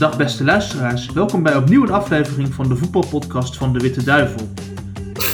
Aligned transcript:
Dag 0.00 0.16
beste 0.16 0.44
luisteraars, 0.44 1.12
welkom 1.12 1.42
bij 1.42 1.56
opnieuw 1.56 1.82
een 1.82 1.90
aflevering 1.90 2.54
van 2.54 2.68
de 2.68 2.76
voetbalpodcast 2.76 3.56
van 3.56 3.72
de 3.72 3.78
Witte 3.78 4.04
Duivel. 4.04 4.48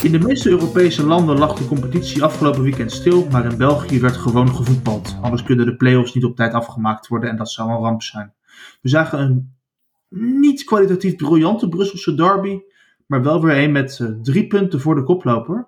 In 0.03 0.11
de 0.11 0.19
meeste 0.19 0.49
Europese 0.49 1.05
landen 1.05 1.37
lag 1.37 1.57
de 1.57 1.67
competitie 1.67 2.23
afgelopen 2.23 2.61
weekend 2.61 2.91
stil, 2.91 3.27
maar 3.31 3.51
in 3.51 3.57
België 3.57 3.99
werd 3.99 4.17
gewoon 4.17 4.55
gevoetbald. 4.55 5.17
Anders 5.21 5.43
kunnen 5.43 5.65
de 5.65 5.75
play-offs 5.75 6.13
niet 6.13 6.23
op 6.23 6.35
tijd 6.35 6.53
afgemaakt 6.53 7.07
worden 7.07 7.29
en 7.29 7.37
dat 7.37 7.51
zou 7.51 7.69
een 7.69 7.77
ramp 7.77 8.01
zijn. 8.01 8.33
We 8.81 8.89
zagen 8.89 9.19
een 9.19 9.53
niet 10.39 10.63
kwalitatief 10.63 11.15
briljante 11.15 11.69
Brusselse 11.69 12.15
derby, 12.15 12.59
maar 13.05 13.23
wel 13.23 13.41
weer 13.41 13.63
een 13.63 13.71
met 13.71 13.99
uh, 14.01 14.09
drie 14.21 14.47
punten 14.47 14.81
voor 14.81 14.95
de 14.95 15.03
koploper. 15.03 15.67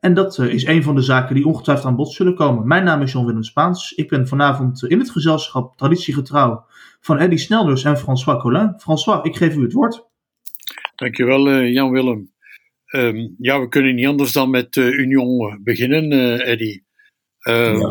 En 0.00 0.14
dat 0.14 0.38
uh, 0.38 0.52
is 0.52 0.66
een 0.66 0.82
van 0.82 0.94
de 0.94 1.02
zaken 1.02 1.34
die 1.34 1.46
ongetwijfeld 1.46 1.86
aan 1.86 1.96
bod 1.96 2.12
zullen 2.12 2.34
komen. 2.34 2.66
Mijn 2.66 2.84
naam 2.84 3.02
is 3.02 3.12
Jan-Willem 3.12 3.42
Spaans. 3.42 3.92
Ik 3.92 4.08
ben 4.08 4.28
vanavond 4.28 4.84
in 4.84 4.98
het 4.98 5.10
gezelschap 5.10 5.76
traditiegetrouw 5.76 6.64
van 7.06 7.18
Eddy 7.18 7.36
Snelders 7.36 7.84
en 7.84 7.98
François 7.98 8.40
Collin. 8.40 8.74
François, 8.78 9.24
ik 9.24 9.36
geef 9.36 9.54
u 9.54 9.62
het 9.62 9.72
woord. 9.72 10.04
Dankjewel 10.96 11.48
uh, 11.48 11.72
Jan-Willem. 11.72 12.32
Um, 12.94 13.36
ja, 13.38 13.60
we 13.60 13.68
kunnen 13.68 13.94
niet 13.94 14.06
anders 14.06 14.32
dan 14.32 14.50
met 14.50 14.76
uh, 14.76 14.86
Union 14.86 15.60
beginnen, 15.62 16.12
uh, 16.12 16.48
Eddy. 16.48 16.82
Um, 17.48 17.78
ja. 17.78 17.88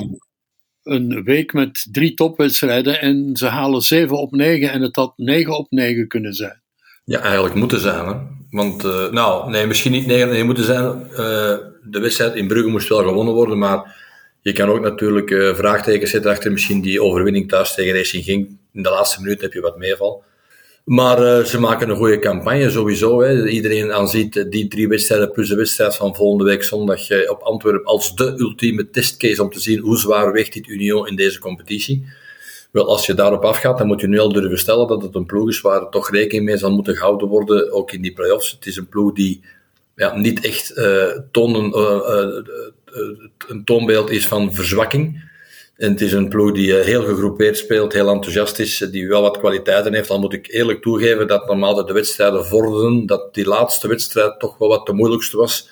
Een 0.84 1.24
week 1.24 1.54
met 1.54 1.88
drie 1.92 2.14
topwedstrijden 2.14 3.02
en 3.02 3.36
ze 3.36 3.46
halen 3.46 3.82
7 3.82 4.18
op 4.18 4.32
9 4.32 4.72
en 4.72 4.82
het 4.82 4.96
had 4.96 5.14
9 5.16 5.58
op 5.58 5.68
9 5.70 6.08
kunnen 6.08 6.34
zijn. 6.34 6.62
Ja, 7.04 7.20
eigenlijk 7.20 7.56
moeten 7.56 7.80
zijn. 7.80 8.08
Hè? 8.08 8.14
Want, 8.50 8.84
uh, 8.84 9.12
nou, 9.12 9.50
nee, 9.50 9.66
misschien 9.66 9.92
niet 9.92 10.06
9 10.06 10.24
op 10.24 10.30
9 10.30 10.46
moeten 10.46 10.64
zijn. 10.64 11.08
de 11.84 12.00
wedstrijd 12.00 12.36
in 12.36 12.48
Brugge 12.48 12.70
moest 12.70 12.90
wel 12.90 13.04
gewonnen 13.04 13.34
worden, 13.34 13.58
maar 13.58 13.96
je 14.42 14.52
kan 14.52 14.70
ook 14.70 14.82
natuurlijk 14.82 15.56
vraagtekens 15.56 16.12
zetten 16.12 16.32
achter 16.32 16.52
misschien 16.52 16.82
die 16.82 17.02
overwinning 17.02 17.50
thuis 17.50 17.74
tegen 17.74 17.96
Racing 17.96 18.24
ging. 18.24 18.64
In 18.76 18.84
de 18.84 18.90
laatste 18.90 19.22
minuut 19.22 19.42
heb 19.42 19.54
je 19.54 19.62
wat 19.62 19.78
meeval. 19.78 20.24
Maar 20.86 21.22
uh, 21.22 21.44
ze 21.44 21.60
maken 21.60 21.90
een 21.90 21.96
goede 21.96 22.20
campagne 22.20 22.70
sowieso. 22.70 23.22
Hè. 23.22 23.48
Iedereen 23.48 23.94
aanziet 23.94 24.46
die 24.52 24.68
drie 24.68 24.88
wedstrijden 24.88 25.32
plus 25.32 25.50
de 25.50 25.56
wedstrijd 25.56 25.96
van 25.96 26.16
volgende 26.16 26.44
week 26.44 26.64
zondag 26.64 27.10
uh, 27.10 27.30
op 27.30 27.42
Antwerpen 27.42 27.86
als 27.86 28.16
de 28.16 28.34
ultieme 28.38 28.90
testcase 28.90 29.44
om 29.44 29.50
te 29.50 29.60
zien 29.60 29.80
hoe 29.80 29.98
zwaar 29.98 30.32
weegt 30.32 30.54
dit 30.54 30.68
Union 30.68 31.08
in 31.08 31.16
deze 31.16 31.40
competitie. 31.40 32.06
Wel, 32.72 32.88
als 32.88 33.06
je 33.06 33.14
daarop 33.14 33.44
afgaat, 33.44 33.78
dan 33.78 33.88
moet 33.88 34.02
je 34.02 34.08
nu 34.08 34.20
al 34.20 34.34
durven 34.34 34.58
stellen 34.58 34.88
dat 34.88 35.02
het 35.02 35.16
een 35.16 35.26
ploeg 35.26 35.50
is 35.50 35.62
waar 35.62 35.90
toch 35.90 36.12
rekening 36.12 36.46
mee 36.46 36.58
zal 36.58 36.72
moeten 36.72 36.96
gehouden 36.96 37.28
worden, 37.28 37.72
ook 37.72 37.92
in 37.92 38.02
die 38.02 38.14
play-offs. 38.14 38.52
Het 38.52 38.66
is 38.66 38.78
een 38.78 38.88
ploeg 38.88 39.14
die 39.14 39.42
ja, 39.96 40.18
niet 40.18 40.46
echt 40.46 40.78
uh, 40.78 41.16
een 43.48 43.64
toonbeeld 43.64 44.10
is 44.10 44.28
van 44.28 44.54
verzwakking. 44.54 45.34
En 45.78 45.92
het 45.92 46.02
is 46.02 46.14
een 46.14 46.30
ploeg 46.30 46.52
die 46.52 46.78
eh, 46.78 46.86
heel 46.86 47.04
gegroepeerd 47.04 47.58
speelt, 47.58 47.94
heel 47.94 48.10
enthousiast 48.10 48.60
is, 48.60 48.78
die 48.78 49.08
wel 49.08 49.22
wat 49.22 49.38
kwaliteiten 49.38 49.94
heeft. 49.94 50.08
Dan 50.08 50.20
moet 50.20 50.34
ik 50.34 50.48
eerlijk 50.52 50.82
toegeven 50.82 51.28
dat 51.28 51.48
normaal 51.48 51.86
de 51.86 51.94
wedstrijden 51.94 52.46
vorderden, 52.46 53.06
dat 53.06 53.34
die 53.34 53.48
laatste 53.48 53.88
wedstrijd 53.88 54.40
toch 54.40 54.58
wel 54.58 54.70
wat 54.70 54.86
de 54.86 54.94
moeilijkste 54.94 55.38
was. 55.38 55.70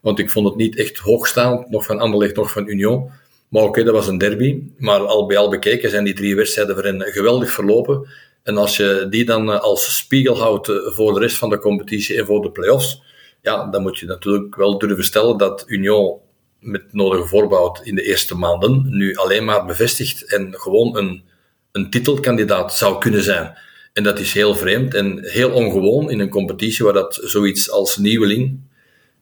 Want 0.00 0.18
ik 0.18 0.30
vond 0.30 0.46
het 0.46 0.56
niet 0.56 0.76
echt 0.76 0.98
hoogstaand, 0.98 1.70
nog 1.70 1.84
van 1.84 1.98
Anderlecht, 1.98 2.36
nog 2.36 2.50
van 2.50 2.68
Union. 2.68 3.10
Maar 3.48 3.62
oké, 3.62 3.84
dat 3.84 3.94
was 3.94 4.08
een 4.08 4.18
derby. 4.18 4.62
Maar 4.78 5.00
al 5.00 5.26
bij 5.26 5.36
al 5.36 5.50
bekeken 5.50 5.90
zijn 5.90 6.04
die 6.04 6.14
drie 6.14 6.36
wedstrijden 6.36 6.74
voor 6.74 6.84
hen 6.84 7.02
geweldig 7.02 7.50
verlopen. 7.50 8.08
En 8.42 8.56
als 8.56 8.76
je 8.76 9.06
die 9.10 9.24
dan 9.24 9.52
eh, 9.52 9.60
als 9.60 9.96
spiegel 9.96 10.38
houdt 10.38 10.68
eh, 10.68 10.76
voor 10.86 11.14
de 11.14 11.20
rest 11.20 11.36
van 11.36 11.50
de 11.50 11.58
competitie 11.58 12.18
en 12.18 12.26
voor 12.26 12.42
de 12.42 12.50
play-offs, 12.50 13.02
ja, 13.42 13.66
dan 13.70 13.82
moet 13.82 13.98
je 13.98 14.06
natuurlijk 14.06 14.56
wel 14.56 14.78
durven 14.78 15.04
stellen 15.04 15.36
dat 15.36 15.64
Union 15.66 16.18
met 16.66 16.92
nodige 16.92 17.26
voorbouw 17.26 17.76
in 17.82 17.94
de 17.94 18.02
eerste 18.02 18.36
maanden 18.36 18.86
nu 18.88 19.14
alleen 19.14 19.44
maar 19.44 19.64
bevestigd 19.64 20.24
en 20.24 20.54
gewoon 20.54 20.96
een, 20.96 21.22
een 21.72 21.90
titelkandidaat 21.90 22.74
zou 22.74 22.98
kunnen 22.98 23.22
zijn. 23.22 23.58
En 23.92 24.02
dat 24.02 24.18
is 24.18 24.32
heel 24.32 24.54
vreemd 24.54 24.94
en 24.94 25.24
heel 25.24 25.50
ongewoon 25.50 26.10
in 26.10 26.20
een 26.20 26.28
competitie 26.28 26.84
waar 26.84 26.94
dat 26.94 27.20
zoiets 27.22 27.70
als 27.70 27.96
nieuweling, 27.96 28.60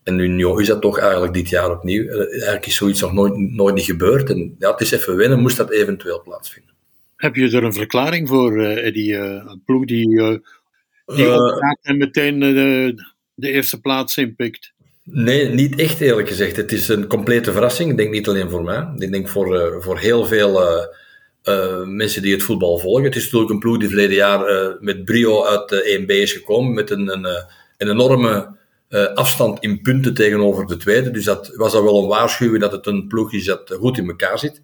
en 0.04 0.16
nu 0.16 0.58
is 0.58 0.66
dat 0.66 0.80
toch 0.80 0.98
eigenlijk 0.98 1.34
dit 1.34 1.48
jaar 1.48 1.70
opnieuw, 1.70 2.08
eh, 2.08 2.30
eigenlijk 2.30 2.66
is 2.66 2.76
zoiets 2.76 3.00
nog 3.00 3.12
nooit, 3.12 3.36
nooit 3.36 3.74
niet 3.74 3.84
gebeurd. 3.84 4.30
En 4.30 4.56
ja, 4.58 4.70
het 4.70 4.80
is 4.80 4.90
even 4.90 5.16
wennen, 5.16 5.40
moest 5.40 5.56
dat 5.56 5.70
eventueel 5.70 6.22
plaatsvinden. 6.22 6.72
Heb 7.16 7.34
je 7.34 7.50
er 7.50 7.64
een 7.64 7.72
verklaring 7.72 8.28
voor, 8.28 8.60
uh, 8.60 8.86
Eddie? 8.86 9.16
Een 9.16 9.62
ploeg 9.64 9.84
die, 9.84 10.08
die 11.06 11.24
uh, 11.24 11.72
en 11.82 11.96
meteen 11.96 12.40
de, 12.40 12.94
de 13.34 13.50
eerste 13.50 13.80
plaats 13.80 14.16
inpikt? 14.16 14.73
Nee, 15.04 15.48
niet 15.48 15.78
echt 15.78 16.00
eerlijk 16.00 16.28
gezegd. 16.28 16.56
Het 16.56 16.72
is 16.72 16.88
een 16.88 17.06
complete 17.06 17.52
verrassing. 17.52 17.90
Ik 17.90 17.96
denk 17.96 18.10
niet 18.10 18.28
alleen 18.28 18.50
voor 18.50 18.62
mij. 18.62 18.88
Ik 18.98 19.12
denk 19.12 19.28
voor, 19.28 19.56
uh, 19.56 19.82
voor 19.82 19.98
heel 19.98 20.26
veel 20.26 20.62
uh, 20.62 20.84
uh, 21.44 21.86
mensen 21.86 22.22
die 22.22 22.32
het 22.32 22.42
voetbal 22.42 22.78
volgen. 22.78 23.04
Het 23.04 23.16
is 23.16 23.24
natuurlijk 23.24 23.50
een 23.50 23.58
ploeg 23.58 23.78
die 23.78 23.88
verleden 23.88 24.16
jaar 24.16 24.76
met 24.80 25.04
brio 25.04 25.44
uit 25.44 25.68
de 25.68 26.00
1B 26.00 26.06
is 26.06 26.32
gekomen. 26.32 26.74
Met 26.74 26.90
een, 26.90 27.12
een, 27.12 27.24
een 27.78 27.90
enorme 27.90 28.56
afstand 29.14 29.62
in 29.62 29.80
punten 29.82 30.14
tegenover 30.14 30.66
de 30.66 30.76
tweede. 30.76 31.10
Dus 31.10 31.24
dat 31.24 31.52
was 31.56 31.74
al 31.74 31.84
wel 31.84 32.02
een 32.02 32.08
waarschuwing 32.08 32.60
dat 32.60 32.72
het 32.72 32.86
een 32.86 33.06
ploeg 33.06 33.32
is 33.32 33.44
dat 33.44 33.76
goed 33.80 33.98
in 33.98 34.08
elkaar 34.08 34.38
zit. 34.38 34.60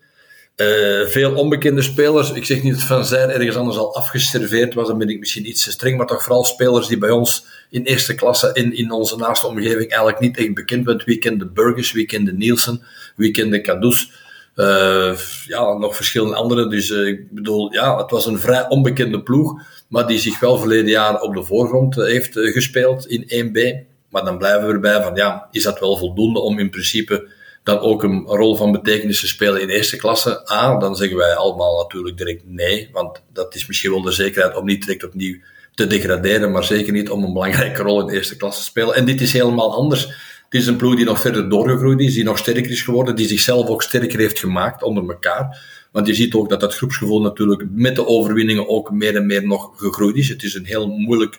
Uh, 0.60 1.06
veel 1.06 1.34
onbekende 1.34 1.82
spelers. 1.82 2.32
Ik 2.32 2.44
zeg 2.44 2.62
niet 2.62 2.74
dat 2.74 2.82
Van 2.82 3.04
Zijr 3.04 3.28
ergens 3.28 3.56
anders 3.56 3.76
al 3.76 3.94
afgeserveerd 3.94 4.74
was, 4.74 4.88
dan 4.88 4.98
ben 4.98 5.08
ik 5.08 5.18
misschien 5.18 5.48
iets 5.48 5.64
te 5.64 5.70
streng, 5.70 5.96
maar 5.96 6.06
toch 6.06 6.22
vooral 6.22 6.44
spelers 6.44 6.86
die 6.86 6.98
bij 6.98 7.10
ons 7.10 7.44
in 7.70 7.82
eerste 7.82 8.14
klasse 8.14 8.50
in, 8.52 8.76
in 8.76 8.90
onze 8.90 9.16
naaste 9.16 9.46
omgeving 9.46 9.90
eigenlijk 9.90 10.20
niet 10.20 10.36
echt 10.36 10.54
bekend 10.54 10.84
zijn. 10.84 11.02
Wie 11.04 11.18
kende 11.18 11.46
Burgers, 11.46 11.92
wie 11.92 12.06
kende 12.06 12.32
Nielsen, 12.32 12.82
wie 13.16 13.30
kende 13.30 13.60
Cadus. 13.60 14.12
Uh, 14.56 15.18
ja, 15.46 15.72
nog 15.72 15.96
verschillende 15.96 16.34
anderen. 16.34 16.70
Dus 16.70 16.90
uh, 16.90 17.06
ik 17.06 17.30
bedoel, 17.30 17.72
ja, 17.72 17.96
het 17.96 18.10
was 18.10 18.26
een 18.26 18.38
vrij 18.38 18.68
onbekende 18.68 19.22
ploeg, 19.22 19.62
maar 19.88 20.06
die 20.06 20.18
zich 20.18 20.40
wel 20.40 20.58
verleden 20.58 20.90
jaar 20.90 21.20
op 21.20 21.34
de 21.34 21.42
voorgrond 21.42 21.94
heeft 21.94 22.32
gespeeld 22.32 23.06
in 23.06 23.48
1B. 23.48 23.88
Maar 24.10 24.24
dan 24.24 24.38
blijven 24.38 24.66
we 24.66 24.72
erbij 24.72 25.02
van, 25.02 25.14
ja, 25.14 25.48
is 25.50 25.62
dat 25.62 25.80
wel 25.80 25.96
voldoende 25.96 26.40
om 26.40 26.58
in 26.58 26.70
principe 26.70 27.28
dan 27.62 27.78
ook 27.78 28.02
een 28.02 28.24
rol 28.26 28.56
van 28.56 28.72
betekenis 28.72 29.20
te 29.20 29.26
spelen 29.26 29.60
in 29.60 29.68
eerste 29.68 29.96
klasse? 29.96 30.50
A, 30.52 30.78
dan 30.78 30.96
zeggen 30.96 31.16
wij 31.16 31.34
allemaal 31.34 31.78
natuurlijk 31.82 32.16
direct 32.16 32.42
nee, 32.46 32.88
want 32.92 33.22
dat 33.32 33.54
is 33.54 33.66
misschien 33.66 33.90
wel 33.90 34.02
de 34.02 34.12
zekerheid 34.12 34.56
om 34.56 34.64
niet 34.64 34.84
direct 34.84 35.04
opnieuw 35.04 35.38
te 35.74 35.86
degraderen, 35.86 36.50
maar 36.50 36.64
zeker 36.64 36.92
niet 36.92 37.10
om 37.10 37.24
een 37.24 37.32
belangrijke 37.32 37.82
rol 37.82 38.00
in 38.00 38.06
de 38.06 38.12
eerste 38.12 38.36
klasse 38.36 38.60
te 38.60 38.66
spelen. 38.66 38.94
En 38.94 39.04
dit 39.04 39.20
is 39.20 39.32
helemaal 39.32 39.74
anders. 39.74 40.06
Het 40.50 40.60
is 40.60 40.66
een 40.66 40.76
ploeg 40.76 40.96
die 40.96 41.04
nog 41.04 41.20
verder 41.20 41.48
doorgegroeid 41.48 42.00
is, 42.00 42.14
die 42.14 42.24
nog 42.24 42.38
sterker 42.38 42.70
is 42.70 42.82
geworden, 42.82 43.16
die 43.16 43.28
zichzelf 43.28 43.68
ook 43.68 43.82
sterker 43.82 44.18
heeft 44.18 44.38
gemaakt 44.38 44.82
onder 44.82 45.08
elkaar. 45.08 45.68
Want 45.92 46.06
je 46.06 46.14
ziet 46.14 46.34
ook 46.34 46.48
dat 46.48 46.60
dat 46.60 46.74
groepsgevoel 46.74 47.20
natuurlijk 47.20 47.64
met 47.70 47.96
de 47.96 48.06
overwinningen 48.06 48.68
ook 48.68 48.90
meer 48.90 49.16
en 49.16 49.26
meer 49.26 49.46
nog 49.46 49.70
gegroeid 49.76 50.16
is. 50.16 50.28
Het 50.28 50.42
is 50.42 50.54
een 50.54 50.64
heel 50.64 50.86
moeilijk, 50.86 51.38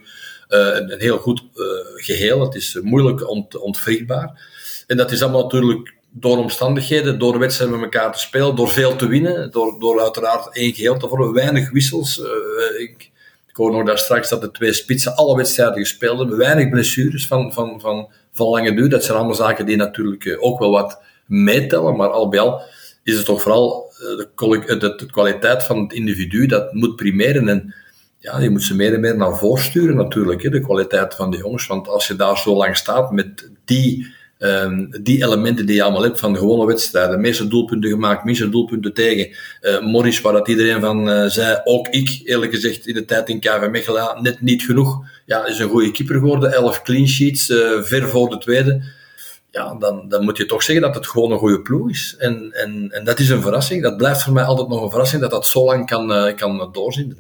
uh, 0.50 0.76
een, 0.76 1.00
heel 1.00 1.18
goed 1.18 1.44
uh, 1.56 1.66
geheel. 1.96 2.42
Het 2.42 2.56
is 2.56 2.80
moeilijk 2.82 3.30
ont, 3.30 3.58
ontwrichtbaar. 3.58 4.50
En 4.88 4.98
dat 4.98 5.12
is 5.12 5.22
allemaal 5.22 5.44
natuurlijk 5.44 5.94
door 6.12 6.38
omstandigheden, 6.38 7.20
door 7.20 7.40
wedstrijden 7.40 7.80
met 7.80 7.94
elkaar 7.94 8.12
te 8.12 8.20
spelen, 8.20 8.56
door 8.56 8.70
veel 8.70 8.96
te 8.96 9.08
winnen, 9.08 9.52
door, 9.52 10.02
uiteraard 10.02 10.56
één 10.56 10.74
geheel 10.74 10.98
te 10.98 11.08
vormen, 11.08 11.34
weinig 11.34 11.72
wissels. 11.72 12.20
Uh, 12.20 12.82
ik, 12.82 13.12
ik 13.48 13.56
hoor 13.56 13.72
nog 13.72 13.86
daar 13.86 13.98
straks 13.98 14.30
dat 14.30 14.42
de 14.42 14.52
twee 14.52 14.74
spitsen 14.74 15.16
alle 15.16 15.36
wedstrijden 15.36 15.78
gespeeld 15.78 16.20
hebben, 16.20 16.38
weinig 16.38 16.70
blessures 16.70 17.28
van, 17.28 17.54
van, 17.54 17.80
van, 17.82 18.10
van 18.32 18.48
lange 18.48 18.76
duur. 18.76 18.90
Dat 18.90 19.04
zijn 19.04 19.18
allemaal 19.18 19.36
zaken 19.36 19.66
die 19.66 19.76
natuurlijk 19.76 20.26
uh, 20.26 20.44
ook 20.44 20.60
wel 20.60 20.72
wat 20.72 21.02
meetellen, 21.26 21.96
maar 21.96 22.10
al 22.10 22.30
bij 22.30 22.40
al 22.40 22.62
is 23.04 23.16
het 23.16 23.26
toch 23.26 23.42
vooral 23.42 23.92
de, 23.98 24.28
de, 24.78 24.96
de, 24.96 25.06
kwaliteit 25.06 25.64
van 25.64 25.82
het 25.82 25.94
individu 25.94 26.46
dat 26.46 26.74
moet 26.74 26.96
primeren. 26.96 27.48
En 27.48 27.76
ja, 28.18 28.40
je 28.40 28.50
moet 28.50 28.64
ze 28.64 28.76
meer 28.76 28.94
en 28.94 29.00
meer 29.00 29.18
naar 29.18 29.38
voren 29.38 29.64
sturen 29.64 29.96
natuurlijk, 29.96 30.42
hè, 30.44 30.50
de 30.50 30.62
kwaliteit 30.62 31.16
van 31.16 31.32
de 31.32 31.38
jongens. 31.38 31.68
Want 31.68 31.88
als 31.88 32.08
je 32.08 32.16
daar 32.16 32.38
zo 32.38 32.56
lang 32.56 32.78
staat 32.78 33.12
met 33.12 33.50
die 33.66 34.14
Um, 34.44 34.90
die 35.02 35.24
elementen 35.24 35.66
die 35.66 35.76
je 35.76 35.84
allemaal 35.84 36.04
hebt 36.04 36.20
van 36.20 36.34
de 36.34 36.40
gewone 36.40 36.66
wedstrijden. 36.66 37.22
Meeste 37.22 37.48
doelpunten 37.48 37.90
gemaakt, 37.90 38.24
meeste 38.24 38.50
doelpunten 38.50 38.94
tegen. 38.94 39.36
Uh, 39.62 39.82
Morris, 39.82 40.22
waar 40.22 40.34
dat 40.34 40.48
iedereen 40.48 40.80
van 40.80 41.10
uh, 41.10 41.26
zei, 41.26 41.60
ook 41.64 41.88
ik, 41.88 42.22
eerlijk 42.24 42.54
gezegd, 42.54 42.88
in 42.88 42.94
de 42.94 43.06
tijd 43.06 43.30
in 43.30 43.40
KV 43.40 43.68
Mechelen, 43.72 44.18
net 44.22 44.42
niet 44.42 44.64
genoeg. 44.64 45.06
Ja, 45.26 45.46
is 45.46 45.60
een 45.60 45.70
goede 45.70 45.92
keeper 45.92 46.16
geworden. 46.16 46.54
Elf 46.54 46.82
clean 46.82 47.08
sheets, 47.08 47.50
uh, 47.50 47.82
ver 47.82 48.10
voor 48.10 48.30
de 48.30 48.38
tweede. 48.38 48.84
Ja, 49.52 49.76
dan, 49.76 50.10
dan 50.10 50.24
moet 50.24 50.38
je 50.38 50.46
toch 50.46 50.64
zeggen 50.64 50.86
dat 50.86 50.96
het 50.96 51.08
gewoon 51.08 51.32
een 51.32 51.38
goede 51.38 51.62
ploeg 51.62 51.90
is. 51.90 52.16
En, 52.18 52.52
en, 52.52 52.90
en 52.92 53.04
dat 53.04 53.20
is 53.20 53.30
een 53.30 53.42
verrassing. 53.42 53.84
Dat 53.84 53.98
blijft 53.98 54.24
voor 54.24 54.34
mij 54.34 54.44
altijd 54.44 54.68
nog 54.68 54.82
een 54.82 54.90
verrassing, 54.90 55.22
dat 55.22 55.32
dat 55.32 55.48
zo 55.48 55.66
lang 55.66 55.86
kan, 55.86 56.36
kan 56.36 56.70
doorzien. 56.72 57.18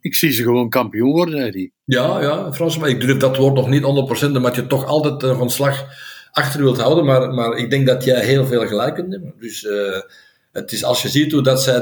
Ik 0.00 0.14
zie 0.14 0.30
ze 0.30 0.42
gewoon 0.42 0.68
kampioen 0.68 1.12
worden, 1.12 1.44
Eddie. 1.44 1.72
Ja, 1.84 2.20
ja, 2.20 2.52
Frans, 2.52 2.78
maar 2.78 2.88
ik 2.88 3.00
durf 3.00 3.16
dat 3.16 3.36
woord 3.36 3.54
nog 3.54 3.68
niet 3.68 3.82
100%, 4.28 4.40
maar 4.40 4.54
je 4.54 4.66
toch 4.66 4.86
altijd 4.86 5.36
van 5.36 5.50
slag 5.50 5.86
achter 6.32 6.62
wilt 6.62 6.80
houden. 6.80 7.04
Maar, 7.04 7.34
maar 7.34 7.56
ik 7.56 7.70
denk 7.70 7.86
dat 7.86 8.04
jij 8.04 8.24
heel 8.24 8.46
veel 8.46 8.66
gelijk 8.66 8.94
kunt 8.94 9.08
nemen. 9.08 9.34
Dus 9.38 9.62
uh, 9.62 10.00
het 10.52 10.72
is, 10.72 10.84
als 10.84 11.02
je 11.02 11.08
ziet 11.08 11.32
hoe 11.32 11.42
dat 11.42 11.62
zij. 11.62 11.74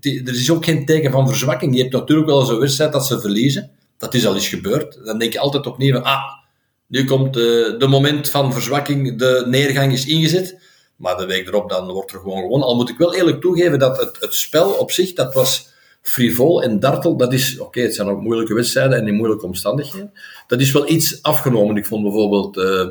Er 0.00 0.34
is 0.34 0.50
ook 0.50 0.64
geen 0.64 0.84
teken 0.84 1.10
van 1.10 1.28
verzwakking. 1.28 1.74
Je 1.74 1.80
hebt 1.80 1.92
natuurlijk 1.92 2.28
wel 2.28 2.44
zo'n 2.44 2.58
wedstrijd 2.58 2.92
dat 2.92 3.06
ze 3.06 3.20
verliezen. 3.20 3.70
Dat 3.98 4.14
is 4.14 4.26
al 4.26 4.34
eens 4.34 4.48
gebeurd. 4.48 5.04
Dan 5.04 5.18
denk 5.18 5.32
je 5.32 5.38
altijd 5.38 5.66
opnieuw 5.66 5.98
ah, 5.98 6.22
nu 6.86 7.04
komt 7.04 7.34
de, 7.34 7.74
de 7.78 7.86
moment 7.86 8.30
van 8.30 8.52
verzwakking, 8.52 9.18
de 9.18 9.44
neergang 9.46 9.92
is 9.92 10.06
ingezet. 10.06 10.58
Maar 10.96 11.16
de 11.16 11.26
week 11.26 11.48
erop 11.48 11.70
dan 11.70 11.92
wordt 11.92 12.12
er 12.12 12.20
gewoon 12.20 12.42
gewonnen. 12.42 12.68
Al 12.68 12.76
moet 12.76 12.88
ik 12.88 12.98
wel 12.98 13.14
eerlijk 13.14 13.40
toegeven 13.40 13.78
dat 13.78 14.00
het, 14.00 14.16
het 14.20 14.34
spel 14.34 14.70
op 14.70 14.90
zich, 14.90 15.12
dat 15.12 15.34
was 15.34 15.68
frivol 16.00 16.62
en 16.62 16.80
dartel, 16.80 17.16
dat 17.16 17.32
is, 17.32 17.58
oké, 17.58 17.80
het 17.80 17.94
zijn 17.94 18.08
ook 18.08 18.20
moeilijke 18.20 18.54
wedstrijden 18.54 18.98
en 18.98 19.06
in 19.06 19.14
moeilijke 19.14 19.46
omstandigheden. 19.46 20.12
Dat 20.46 20.60
is 20.60 20.72
wel 20.72 20.88
iets 20.88 21.22
afgenomen. 21.22 21.76
Ik 21.76 21.86
vond 21.86 22.02
bijvoorbeeld 22.02 22.56
uh, 22.56 22.86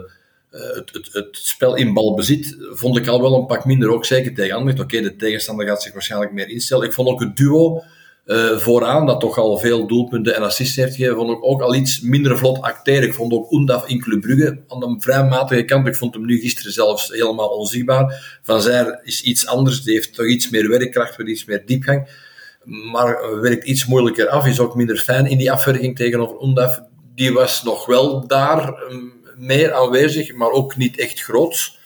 het, 0.53 0.89
het, 0.93 1.09
het, 1.11 1.37
spel 1.41 1.75
in 1.75 1.93
balbezit, 1.93 2.57
vond 2.59 2.97
ik 2.97 3.07
al 3.07 3.21
wel 3.21 3.35
een 3.35 3.45
pak 3.45 3.65
minder, 3.65 3.89
ook 3.89 4.05
zeker 4.05 4.33
tegen 4.33 4.55
Anderlecht. 4.55 4.83
Oké, 4.83 5.01
de 5.01 5.15
tegenstander 5.15 5.67
gaat 5.67 5.81
zich 5.81 5.93
waarschijnlijk 5.93 6.31
meer 6.31 6.49
instellen. 6.49 6.85
Ik 6.85 6.93
vond 6.93 7.09
ook 7.09 7.19
het 7.19 7.35
duo 7.35 7.83
uh, 8.25 8.57
vooraan, 8.57 9.05
dat 9.05 9.19
toch 9.19 9.37
al 9.37 9.57
veel 9.57 9.87
doelpunten 9.87 10.35
en 10.35 10.43
assists 10.43 10.75
heeft 10.75 10.95
gegeven, 10.95 11.15
vond 11.15 11.31
ik 11.31 11.43
ook 11.45 11.61
al 11.61 11.75
iets 11.75 12.01
minder 12.01 12.37
vlot 12.37 12.61
acteren. 12.61 13.07
Ik 13.07 13.13
vond 13.13 13.33
ook 13.33 13.51
Oendaf 13.51 13.87
in 13.87 13.99
Club 13.99 14.21
Brugge 14.21 14.59
aan 14.67 14.83
een 14.83 15.01
vrij 15.01 15.23
matige 15.23 15.63
kant. 15.63 15.87
Ik 15.87 15.95
vond 15.95 16.13
hem 16.13 16.25
nu 16.25 16.39
gisteren 16.39 16.71
zelfs 16.71 17.09
helemaal 17.09 17.49
onzichtbaar. 17.49 18.39
Van 18.43 18.61
Zijr 18.61 18.99
is 19.03 19.21
iets 19.21 19.47
anders, 19.47 19.83
die 19.83 19.93
heeft 19.93 20.13
toch 20.13 20.27
iets 20.27 20.49
meer 20.49 20.69
werkkracht, 20.69 21.17
met 21.17 21.27
iets 21.27 21.45
meer 21.45 21.63
diepgang. 21.65 22.07
Maar 22.91 23.39
werkt 23.41 23.65
iets 23.65 23.85
moeilijker 23.85 24.27
af, 24.27 24.45
is 24.45 24.59
ook 24.59 24.75
minder 24.75 24.97
fijn 24.97 25.25
in 25.25 25.37
die 25.37 25.51
afwerking 25.51 25.95
tegenover 25.95 26.41
Oendaf. 26.41 26.81
Die 27.15 27.33
was 27.33 27.63
nog 27.63 27.85
wel 27.85 28.27
daar 28.27 28.83
um, 28.89 29.12
meer 29.37 29.73
aanwezig, 29.73 30.33
maar 30.33 30.49
ook 30.49 30.75
niet 30.75 30.99
echt 30.99 31.21
groots. 31.21 31.81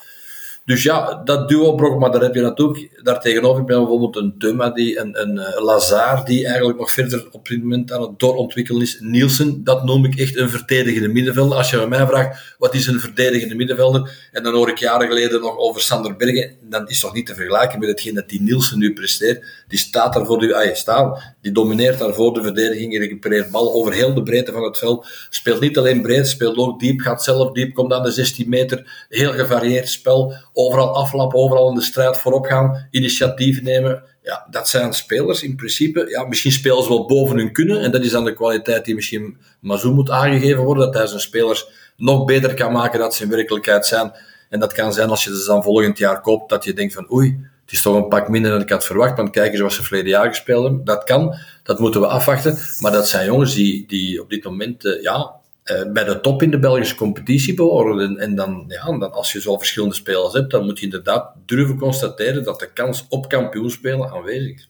Dus 0.68 0.84
ja, 0.84 1.22
dat 1.24 1.50
duo 1.50 1.98
maar 1.98 2.12
daar 2.12 2.22
heb 2.22 2.36
je 2.36 2.42
natuurlijk, 2.42 3.00
daar 3.04 3.22
tegenover 3.22 3.60
heb 3.60 3.70
je 3.70 3.76
bijvoorbeeld 3.76 4.16
een 4.16 4.36
Thuma, 4.38 4.70
die, 4.70 5.00
een, 5.00 5.22
een, 5.22 5.58
een 5.58 5.64
Lazar, 5.64 6.26
die 6.26 6.46
eigenlijk 6.46 6.80
nog 6.80 6.92
verder 6.92 7.28
op 7.32 7.48
dit 7.48 7.62
moment 7.62 7.92
aan 7.92 8.02
het 8.02 8.20
doorontwikkelen 8.20 8.82
is. 8.82 8.98
Nielsen, 9.00 9.64
dat 9.64 9.84
noem 9.84 10.06
ik 10.06 10.20
echt 10.20 10.38
een 10.38 10.50
verdedigende 10.50 11.08
middenvelder. 11.08 11.58
Als 11.58 11.70
je 11.70 11.82
aan 11.82 11.90
mij 11.90 12.08
vraagt, 12.08 12.56
wat 12.58 12.74
is 12.74 12.88
een 12.88 13.00
verdedigende 13.00 13.56
middenvelder? 13.56 14.30
En 14.32 14.44
dan 14.44 14.54
hoor 14.54 14.70
ik 14.70 14.78
jaren 14.78 15.08
geleden 15.08 15.42
nog 15.42 15.58
over 15.58 15.82
Sander 15.82 16.16
Bergen, 16.16 16.56
dan 16.62 16.88
is 16.88 17.00
toch 17.00 17.14
niet 17.14 17.26
te 17.26 17.36
vergelijken 17.36 17.80
met 17.80 17.90
hetgeen 17.90 18.16
dat 18.16 18.30
die 18.30 18.42
Nielsen 18.42 18.80
nu 18.80 18.94
presteert. 18.94 19.46
Die 19.68 19.80
staat 19.80 20.14
daar 20.14 20.26
voor 20.26 20.40
de, 20.40 20.56
ah, 20.56 20.74
staat, 20.74 21.36
die 21.42 21.52
domineert 21.52 22.00
daarvoor 22.00 22.34
de 22.34 22.42
verdediging, 22.42 22.98
recupereert 22.98 23.52
bal 23.52 23.74
over 23.74 23.94
heel 23.94 24.14
de 24.14 24.24
breedte 24.24 24.52
van 24.52 24.64
het 24.64 24.78
veld. 24.78 25.08
Speelt 25.30 25.60
niet 25.60 25.78
alleen 25.78 26.02
breed, 26.02 26.28
speelt 26.28 26.58
ook 26.58 26.80
diep, 26.80 27.00
gaat 27.00 27.24
zelf 27.24 27.52
diep, 27.52 27.74
komt 27.74 27.94
aan 27.94 28.04
de 28.04 28.12
16 28.12 28.50
meter. 28.50 29.06
Heel 29.10 29.32
gevarieerd 29.32 29.90
spel 29.90 30.34
overal 30.54 30.96
aflappen, 30.96 31.40
overal 31.40 31.70
in 31.70 31.76
de 31.76 31.82
strijd 31.82 32.18
voorop 32.18 32.46
gaan, 32.46 32.88
initiatief 32.92 33.62
nemen. 33.62 34.04
Ja, 34.24 34.48
dat 34.50 34.70
zijn 34.70 34.94
spelers 34.94 35.44
in 35.44 35.56
principe. 35.56 36.06
Ja, 36.10 36.24
misschien 36.24 36.52
spelen 36.52 36.84
ze 36.84 36.90
wel 36.90 37.06
boven 37.06 37.38
hun 37.38 37.52
kunnen. 37.52 37.82
En 37.82 37.92
dat 37.92 38.04
is 38.04 38.12
dan 38.12 38.26
de 38.26 38.34
kwaliteit 38.34 38.86
die 38.86 38.96
misschien 38.96 39.38
Mazou 39.60 39.94
moet 39.94 40.10
aangegeven 40.10 40.64
worden. 40.64 40.86
Dat 40.86 40.94
hij 40.94 41.08
zijn 41.08 41.20
spelers 41.20 41.68
nog 41.98 42.26
beter 42.26 42.54
kan 42.54 42.72
maken 42.72 43.00
dan 43.00 43.12
ze 43.12 43.24
in 43.24 43.30
werkelijkheid 43.30 43.86
zijn. 43.86 44.12
En 44.50 44.60
dat 44.60 44.74
kan 44.74 44.94
zijn 44.94 45.10
als 45.10 45.24
je 45.24 45.38
ze 45.40 45.46
dan 45.46 45.64
volgend 45.64 45.98
jaar 45.98 46.22
koopt, 46.22 46.50
dat 46.50 46.64
je 46.64 46.74
denkt 46.74 46.94
van 46.94 47.12
oei, 47.12 47.48
het 47.68 47.76
is 47.76 47.82
toch 47.82 47.96
een 47.96 48.08
pak 48.08 48.30
minder 48.30 48.52
dan 48.52 48.62
ik 48.62 48.70
had 48.70 48.86
verwacht. 48.86 49.18
Want 49.18 49.30
kijken 49.30 49.58
zoals 49.58 49.76
ze 49.76 49.84
verleden 49.84 50.10
jaar 50.10 50.28
gespeeld 50.28 50.64
hebben. 50.64 50.86
Dat 50.86 51.04
kan, 51.04 51.36
dat 51.64 51.80
moeten 51.80 52.02
we 52.02 52.08
afwachten. 52.08 52.58
Maar 52.80 52.92
dat 52.92 53.08
zijn 53.08 53.26
jongens 53.26 53.56
die, 53.56 53.88
die 53.88 54.22
op 54.22 54.30
dit 54.30 54.44
moment 54.44 54.86
uh, 54.86 55.02
ja, 55.02 55.36
uh, 55.66 55.92
bij 55.92 56.04
de 56.04 56.20
top 56.22 56.42
in 56.42 56.52
de 56.52 56.60
Belgische 56.60 56.96
competitie 56.96 57.54
behoren. 57.54 58.18
En, 58.18 58.36
dan, 58.36 58.66
ja, 58.68 58.86
dan, 58.86 59.12
als 59.12 59.32
je 59.32 59.42
zo 59.42 59.58
verschillende 59.58 59.96
spelers 59.96 60.34
hebt, 60.34 60.52
dan 60.52 60.66
moet 60.66 60.80
je 60.80 60.86
inderdaad 60.86 61.34
durven 61.46 61.78
constateren 61.78 62.44
dat 62.44 62.60
de 62.60 62.74
kans 62.74 63.06
op 63.10 63.30
kampioenspelen 63.30 64.12
aanwezig 64.12 64.56
is. 64.56 64.70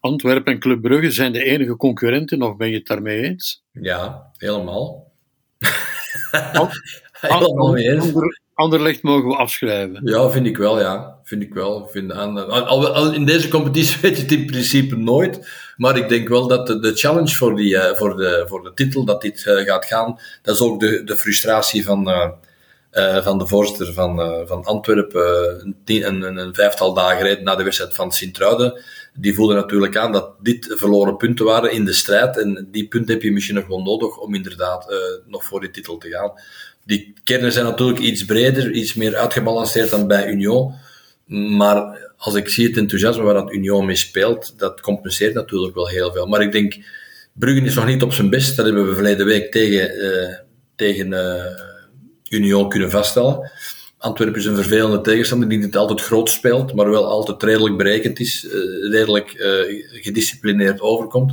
Antwerpen 0.00 0.52
en 0.52 0.58
Club 0.58 0.80
Brugge 0.80 1.10
zijn 1.10 1.32
de 1.32 1.44
enige 1.44 1.76
concurrenten, 1.76 2.42
of 2.42 2.56
ben 2.56 2.68
je 2.68 2.76
het 2.76 2.86
daarmee 2.86 3.22
eens? 3.22 3.64
Ja, 3.72 4.30
helemaal. 4.36 5.12
helemaal 7.20 7.72
mee 7.72 7.88
eens. 7.88 8.12
Anderlecht 8.58 9.02
mogen 9.02 9.28
we 9.28 9.36
afschrijven. 9.36 10.00
Ja, 10.04 10.30
vind 10.30 10.46
ik 10.46 10.56
wel, 10.56 10.80
ja. 10.80 11.18
Vind 11.22 11.42
ik 11.42 11.54
wel. 11.54 11.88
Vind 11.90 12.12
aan, 12.12 12.48
al, 12.48 12.88
al, 12.88 13.12
in 13.12 13.24
deze 13.24 13.48
competitie 13.48 14.00
weet 14.02 14.16
je 14.16 14.22
het 14.22 14.32
in 14.32 14.46
principe 14.46 14.96
nooit. 14.96 15.48
Maar 15.76 15.96
ik 15.96 16.08
denk 16.08 16.28
wel 16.28 16.48
dat 16.48 16.66
de, 16.66 16.78
de 16.78 16.94
challenge 16.94 17.34
voor, 17.34 17.56
die, 17.56 17.74
uh, 17.74 17.94
voor, 17.94 18.16
de, 18.16 18.44
voor 18.48 18.62
de 18.62 18.74
titel, 18.74 19.04
dat 19.04 19.20
dit 19.20 19.44
uh, 19.44 19.64
gaat 19.64 19.84
gaan, 19.84 20.18
dat 20.42 20.54
is 20.54 20.60
ook 20.60 20.80
de, 20.80 21.04
de 21.04 21.16
frustratie 21.16 21.84
van, 21.84 22.04
van 23.22 23.38
de 23.38 23.46
voorzitter 23.46 23.92
van, 23.92 24.46
van 24.46 24.64
Antwerpen. 24.64 25.76
een, 25.84 26.22
een, 26.22 26.36
een, 26.36 26.54
vijftal 26.54 26.94
dagen 26.94 27.16
geleden 27.16 27.44
na 27.44 27.56
de 27.56 27.64
wedstrijd 27.64 27.94
van 27.94 28.12
Sint-Truiden. 28.12 28.82
Die 29.14 29.34
voelde 29.34 29.54
natuurlijk 29.54 29.96
aan 29.96 30.12
dat 30.12 30.34
dit 30.42 30.74
verloren 30.76 31.16
punten 31.16 31.44
waren 31.44 31.72
in 31.72 31.84
de 31.84 31.92
strijd. 31.92 32.38
En 32.38 32.68
die 32.70 32.88
punten 32.88 33.14
heb 33.14 33.22
je 33.22 33.32
misschien 33.32 33.56
nog 33.56 33.66
wel 33.66 33.82
nodig 33.82 34.16
om 34.16 34.34
inderdaad 34.34 34.94
nog 35.26 35.44
voor 35.44 35.60
die 35.60 35.70
titel 35.70 35.98
te 35.98 36.08
gaan 36.08 36.32
die 36.88 37.14
kernen 37.24 37.52
zijn 37.52 37.64
natuurlijk 37.64 37.98
iets 37.98 38.24
breder, 38.24 38.70
iets 38.70 38.94
meer 38.94 39.16
uitgebalanceerd 39.16 39.90
dan 39.90 40.06
bij 40.06 40.28
Union. 40.28 40.74
Maar 41.26 41.98
als 42.16 42.34
ik 42.34 42.48
zie 42.48 42.66
het 42.66 42.76
enthousiasme 42.76 43.22
waar 43.22 43.34
dat 43.34 43.52
Union 43.52 43.86
mee 43.86 43.96
speelt, 43.96 44.58
dat 44.58 44.80
compenseert 44.80 45.34
natuurlijk 45.34 45.74
wel 45.74 45.88
heel 45.88 46.12
veel. 46.12 46.26
Maar 46.26 46.42
ik 46.42 46.52
denk, 46.52 46.76
Bruggen 47.32 47.64
is 47.64 47.74
nog 47.74 47.86
niet 47.86 48.02
op 48.02 48.12
zijn 48.12 48.30
best. 48.30 48.56
Dat 48.56 48.64
hebben 48.64 48.88
we 48.88 48.94
verleden 48.94 49.26
week 49.26 49.52
tegen, 49.52 49.96
uh, 49.96 50.34
tegen 50.76 51.12
uh, 51.12 51.44
Union 52.28 52.68
kunnen 52.68 52.90
vaststellen. 52.90 53.50
Antwerpen 53.98 54.40
is 54.40 54.46
een 54.46 54.54
vervelende 54.54 55.00
tegenstander 55.00 55.48
die 55.48 55.58
niet 55.58 55.76
altijd 55.76 56.00
groot 56.00 56.30
speelt, 56.30 56.74
maar 56.74 56.90
wel 56.90 57.06
altijd 57.06 57.42
redelijk 57.42 57.76
berekend 57.76 58.20
is, 58.20 58.44
uh, 58.44 58.52
redelijk 58.90 59.34
gedisciplineerd 59.92 60.80
overkomt. 60.80 61.32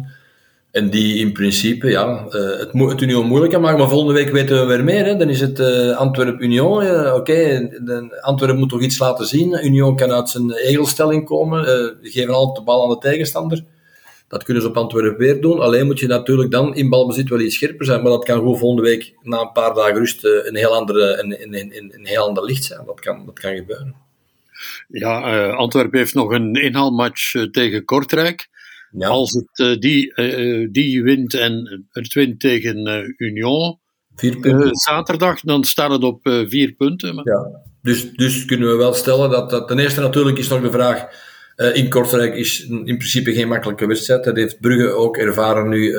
En 0.75 0.89
die 0.89 1.17
in 1.17 1.31
principe 1.31 1.89
ja, 1.89 2.25
uh, 2.27 2.31
het, 2.31 2.71
het 2.73 3.01
Union 3.01 3.25
moeilijker 3.25 3.59
maken. 3.59 3.79
Maar 3.79 3.89
volgende 3.89 4.13
week 4.13 4.29
weten 4.29 4.59
we 4.59 4.65
weer 4.65 4.83
meer. 4.83 5.05
Hè. 5.05 5.15
Dan 5.15 5.29
is 5.29 5.41
het 5.41 5.59
uh, 5.59 5.97
Antwerp-Union. 5.97 6.83
Uh, 6.83 7.13
Oké, 7.15 7.15
okay. 7.15 8.09
Antwerp 8.21 8.57
moet 8.57 8.69
toch 8.69 8.81
iets 8.81 8.99
laten 8.99 9.25
zien. 9.25 9.65
Union 9.65 9.95
kan 9.95 10.11
uit 10.11 10.29
zijn 10.29 10.51
egelstelling 10.51 11.25
komen. 11.25 11.65
Die 12.01 12.11
geven 12.11 12.33
altijd 12.33 12.57
de 12.57 12.63
bal 12.63 12.83
aan 12.83 12.89
de 12.89 12.97
tegenstander. 12.97 13.63
Dat 14.27 14.43
kunnen 14.43 14.63
ze 14.63 14.69
op 14.69 14.77
Antwerp 14.77 15.17
weer 15.17 15.41
doen. 15.41 15.59
Alleen 15.59 15.85
moet 15.85 15.99
je 15.99 16.07
natuurlijk 16.07 16.51
dan 16.51 16.75
in 16.75 16.89
balbezit 16.89 17.29
wel 17.29 17.39
iets 17.39 17.55
scherper 17.55 17.85
zijn. 17.85 18.01
Maar 18.01 18.11
dat 18.11 18.25
kan 18.25 18.37
gewoon 18.37 18.57
volgende 18.57 18.89
week 18.89 19.13
na 19.21 19.41
een 19.41 19.51
paar 19.51 19.73
dagen 19.73 19.95
rust 19.95 20.25
een, 20.25 20.55
heel 20.55 20.75
andere, 20.75 21.23
een, 21.23 21.53
een, 21.93 22.05
heel 22.05 22.27
ander 22.27 22.43
licht 22.43 22.63
zijn. 22.63 22.81
Dat 22.85 22.99
kan, 22.99 23.25
dat 23.25 23.39
kan 23.39 23.55
gebeuren. 23.55 23.95
Ja, 24.87 25.47
Antwerpen 25.49 25.99
heeft 25.99 26.13
nog 26.13 26.31
een 26.31 26.53
inhaalmatch 26.53 27.47
tegen 27.51 27.85
Kortrijk. 27.85 28.47
Ja. 28.97 29.07
Als 29.07 29.31
het 29.33 29.59
uh, 29.59 29.79
die, 29.79 30.13
uh, 30.15 30.67
die 30.71 31.03
wint 31.03 31.33
en 31.33 31.85
het 31.89 32.13
wint 32.13 32.39
tegen 32.39 32.87
uh, 32.87 33.29
Union 33.29 33.79
zaterdag, 34.71 35.39
dan 35.39 35.63
staat 35.63 35.91
het 35.91 36.03
op 36.03 36.19
vier 36.47 36.71
punten. 36.71 37.15
Maar... 37.15 37.27
Ja. 37.27 37.61
Dus, 37.81 38.11
dus 38.11 38.45
kunnen 38.45 38.69
we 38.69 38.75
wel 38.75 38.93
stellen 38.93 39.29
dat, 39.29 39.49
dat 39.49 39.67
ten 39.67 39.79
eerste 39.79 40.01
natuurlijk 40.01 40.37
is 40.37 40.47
nog 40.47 40.61
de 40.61 40.71
vraag. 40.71 41.05
in 41.73 41.89
Kortrijk 41.89 42.35
is 42.35 42.65
in 42.67 42.83
principe 42.83 43.33
geen 43.33 43.47
makkelijke 43.47 43.87
wedstrijd. 43.87 44.23
Dat 44.23 44.35
heeft 44.35 44.59
Brugge 44.59 44.89
ook 44.89 45.17
ervaren 45.17 45.69
nu 45.69 45.95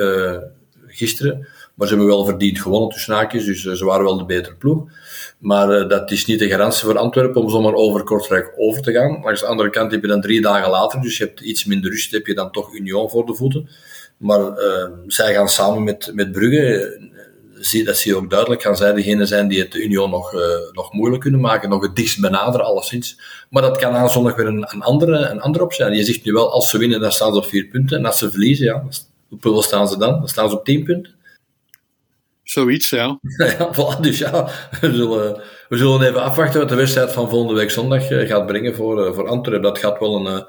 gisteren. 0.87 1.47
Maar 1.75 1.87
ze 1.87 1.95
hebben 1.95 2.13
wel 2.13 2.25
verdiend 2.25 2.61
gewonnen 2.61 2.89
tussen 2.89 3.13
haakjes, 3.13 3.45
dus 3.45 3.61
ze 3.61 3.85
waren 3.85 4.05
wel 4.05 4.17
de 4.17 4.25
betere 4.25 4.55
ploeg. 4.55 4.89
Maar 5.37 5.81
uh, 5.81 5.89
dat 5.89 6.11
is 6.11 6.25
niet 6.25 6.39
de 6.39 6.47
garantie 6.47 6.85
voor 6.85 6.97
Antwerpen 6.97 7.41
om 7.41 7.49
zomaar 7.49 7.73
over 7.73 8.03
Kortrijk 8.03 8.53
over 8.55 8.81
te 8.81 8.91
gaan. 8.91 9.21
Langs 9.23 9.39
de 9.39 9.47
andere 9.47 9.69
kant 9.69 9.91
heb 9.91 10.01
je 10.01 10.07
dan 10.07 10.21
drie 10.21 10.41
dagen 10.41 10.69
later, 10.69 11.01
dus 11.01 11.17
je 11.17 11.23
hebt 11.23 11.39
iets 11.39 11.65
minder 11.65 11.91
rust, 11.91 12.11
heb 12.11 12.25
je 12.25 12.33
dan 12.33 12.51
toch 12.51 12.73
Union 12.73 13.09
voor 13.09 13.25
de 13.25 13.35
voeten. 13.35 13.69
Maar 14.17 14.39
uh, 14.39 14.89
zij 15.07 15.33
gaan 15.33 15.49
samen 15.49 15.83
met, 15.83 16.11
met 16.13 16.31
Brugge, 16.31 16.99
zie, 17.59 17.83
dat 17.83 17.97
zie 17.97 18.11
je 18.11 18.17
ook 18.17 18.29
duidelijk, 18.29 18.61
gaan 18.61 18.77
zij 18.77 18.93
degene 18.93 19.25
zijn 19.25 19.47
die 19.47 19.59
het 19.59 19.75
Union 19.75 20.09
nog, 20.09 20.33
uh, 20.33 20.41
nog 20.71 20.93
moeilijk 20.93 21.21
kunnen 21.21 21.39
maken, 21.39 21.69
nog 21.69 21.81
het 21.81 21.95
dichtst 21.95 22.21
benaderen, 22.21 22.65
alleszins. 22.65 23.19
Maar 23.49 23.61
dat 23.61 23.77
kan 23.77 23.93
aan 23.93 24.09
zondag 24.09 24.35
weer 24.35 24.47
een, 24.47 24.67
een, 24.73 24.81
andere, 24.81 25.17
een 25.17 25.41
andere 25.41 25.63
optie 25.63 25.83
zijn. 25.83 25.95
Je 25.95 26.03
zegt 26.03 26.25
nu 26.25 26.31
wel, 26.31 26.51
als 26.51 26.69
ze 26.69 26.77
winnen, 26.77 26.99
dan 26.99 27.11
staan 27.11 27.33
ze 27.33 27.37
op 27.37 27.45
vier 27.45 27.65
punten. 27.65 27.97
En 27.97 28.05
als 28.05 28.17
ze 28.17 28.29
verliezen, 28.29 28.65
ja, 28.65 28.83
hoeveel 29.29 29.61
staan 29.61 29.87
ze 29.87 29.97
dan? 29.97 30.19
Dan 30.19 30.27
staan 30.27 30.49
ze 30.49 30.57
op 30.57 30.65
tien 30.65 30.83
punten. 30.83 31.15
Zoiets, 32.49 32.89
ja. 32.89 33.19
ja, 33.57 33.97
dus 34.01 34.17
ja, 34.17 34.49
we 34.81 34.95
zullen, 34.95 35.41
we 35.69 35.77
zullen 35.77 36.07
even 36.07 36.23
afwachten 36.23 36.59
wat 36.59 36.69
de 36.69 36.75
wedstrijd 36.75 37.11
van 37.11 37.29
volgende 37.29 37.59
week 37.59 37.69
zondag 37.69 38.09
eh, 38.09 38.27
gaat 38.27 38.45
brengen 38.45 38.75
voor, 38.75 39.05
eh, 39.05 39.13
voor 39.13 39.27
Antwerpen. 39.27 39.63
Dat 39.63 39.79
gaat 39.79 39.99
wel 39.99 40.15
een, 40.15 40.27
eh, 40.27 40.43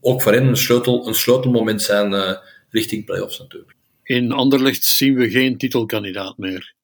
ook 0.00 0.22
voor 0.22 0.32
hen 0.32 0.46
een, 0.46 0.56
sleutel, 0.56 1.08
een 1.08 1.14
sleutelmoment 1.14 1.82
zijn 1.82 2.38
richting 2.70 3.04
play-offs 3.04 3.38
natuurlijk. 3.38 3.74
In 4.02 4.32
Anderlecht 4.32 4.84
zien 4.84 5.14
we 5.14 5.30
geen 5.30 5.58
titelkandidaat 5.58 6.38
meer. 6.38 6.74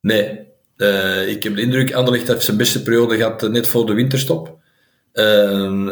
Nee, 0.00 0.28
ik 1.26 1.42
heb 1.42 1.54
de 1.54 1.60
indruk, 1.60 1.94
Anderlecht 1.94 2.28
heeft 2.28 2.44
zijn 2.44 2.56
beste 2.56 2.82
periode 2.82 3.16
gehad 3.16 3.50
net 3.50 3.68
voor 3.68 3.86
de 3.86 3.94
winterstop. 3.94 4.58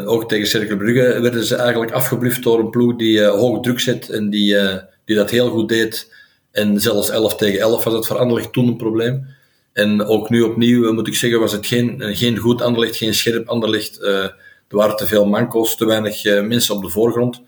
ook 0.04 0.28
tegen 0.28 0.46
Cercle 0.46 0.76
Brugge 0.76 1.20
werden 1.20 1.44
ze 1.44 1.56
eigenlijk 1.56 1.92
afgebluft 1.92 2.42
door 2.42 2.58
een 2.58 2.70
ploeg 2.70 2.96
die 2.96 3.24
hoog 3.24 3.62
druk 3.62 3.80
zet 3.80 4.08
en 4.08 4.30
die, 4.30 4.56
die 5.04 5.16
dat 5.16 5.30
heel 5.30 5.48
goed 5.50 5.68
deed 5.68 6.10
en 6.52 6.80
zelfs 6.80 7.10
11 7.10 7.36
tegen 7.36 7.60
11 7.60 7.84
was 7.84 7.94
het 7.94 8.06
voor 8.06 8.18
Anderlecht 8.18 8.52
toen 8.52 8.66
een 8.66 8.76
probleem. 8.76 9.26
En 9.72 10.04
ook 10.04 10.30
nu 10.30 10.42
opnieuw, 10.42 10.86
eh, 10.86 10.92
moet 10.92 11.06
ik 11.06 11.14
zeggen, 11.14 11.40
was 11.40 11.52
het 11.52 11.66
geen, 11.66 12.00
eh, 12.00 12.16
geen 12.16 12.36
goed 12.36 12.62
Anderlecht, 12.62 12.96
geen 12.96 13.14
scherp 13.14 13.48
Anderlecht. 13.48 14.00
Uh, 14.00 14.24
er 14.68 14.78
waren 14.78 14.96
te 14.96 15.06
veel 15.06 15.26
mankels, 15.26 15.76
te 15.76 15.86
weinig 15.86 16.24
uh, 16.24 16.42
mensen 16.42 16.74
op 16.74 16.82
de 16.82 16.88
voorgrond. 16.88 17.42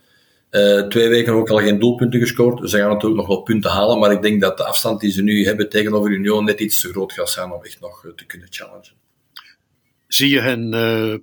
Uh, 0.50 0.80
twee 0.82 1.08
weken 1.08 1.32
ook 1.32 1.50
al 1.50 1.58
geen 1.58 1.78
doelpunten 1.78 2.20
gescoord. 2.20 2.70
Ze 2.70 2.78
gaan 2.78 2.88
natuurlijk 2.88 3.20
nog 3.20 3.26
wel 3.26 3.42
punten 3.42 3.70
halen, 3.70 3.98
maar 3.98 4.12
ik 4.12 4.22
denk 4.22 4.40
dat 4.40 4.56
de 4.56 4.64
afstand 4.64 5.00
die 5.00 5.10
ze 5.10 5.22
nu 5.22 5.44
hebben 5.44 5.68
tegenover 5.68 6.10
Union 6.10 6.44
net 6.44 6.60
iets 6.60 6.80
te 6.80 6.88
groot 6.88 7.12
gaat 7.12 7.30
zijn 7.30 7.52
om 7.52 7.64
echt 7.64 7.80
nog 7.80 8.06
te 8.16 8.26
kunnen 8.26 8.48
challengen. 8.50 8.92
Zie 10.08 10.28
je 10.28 10.40
hen 10.40 10.70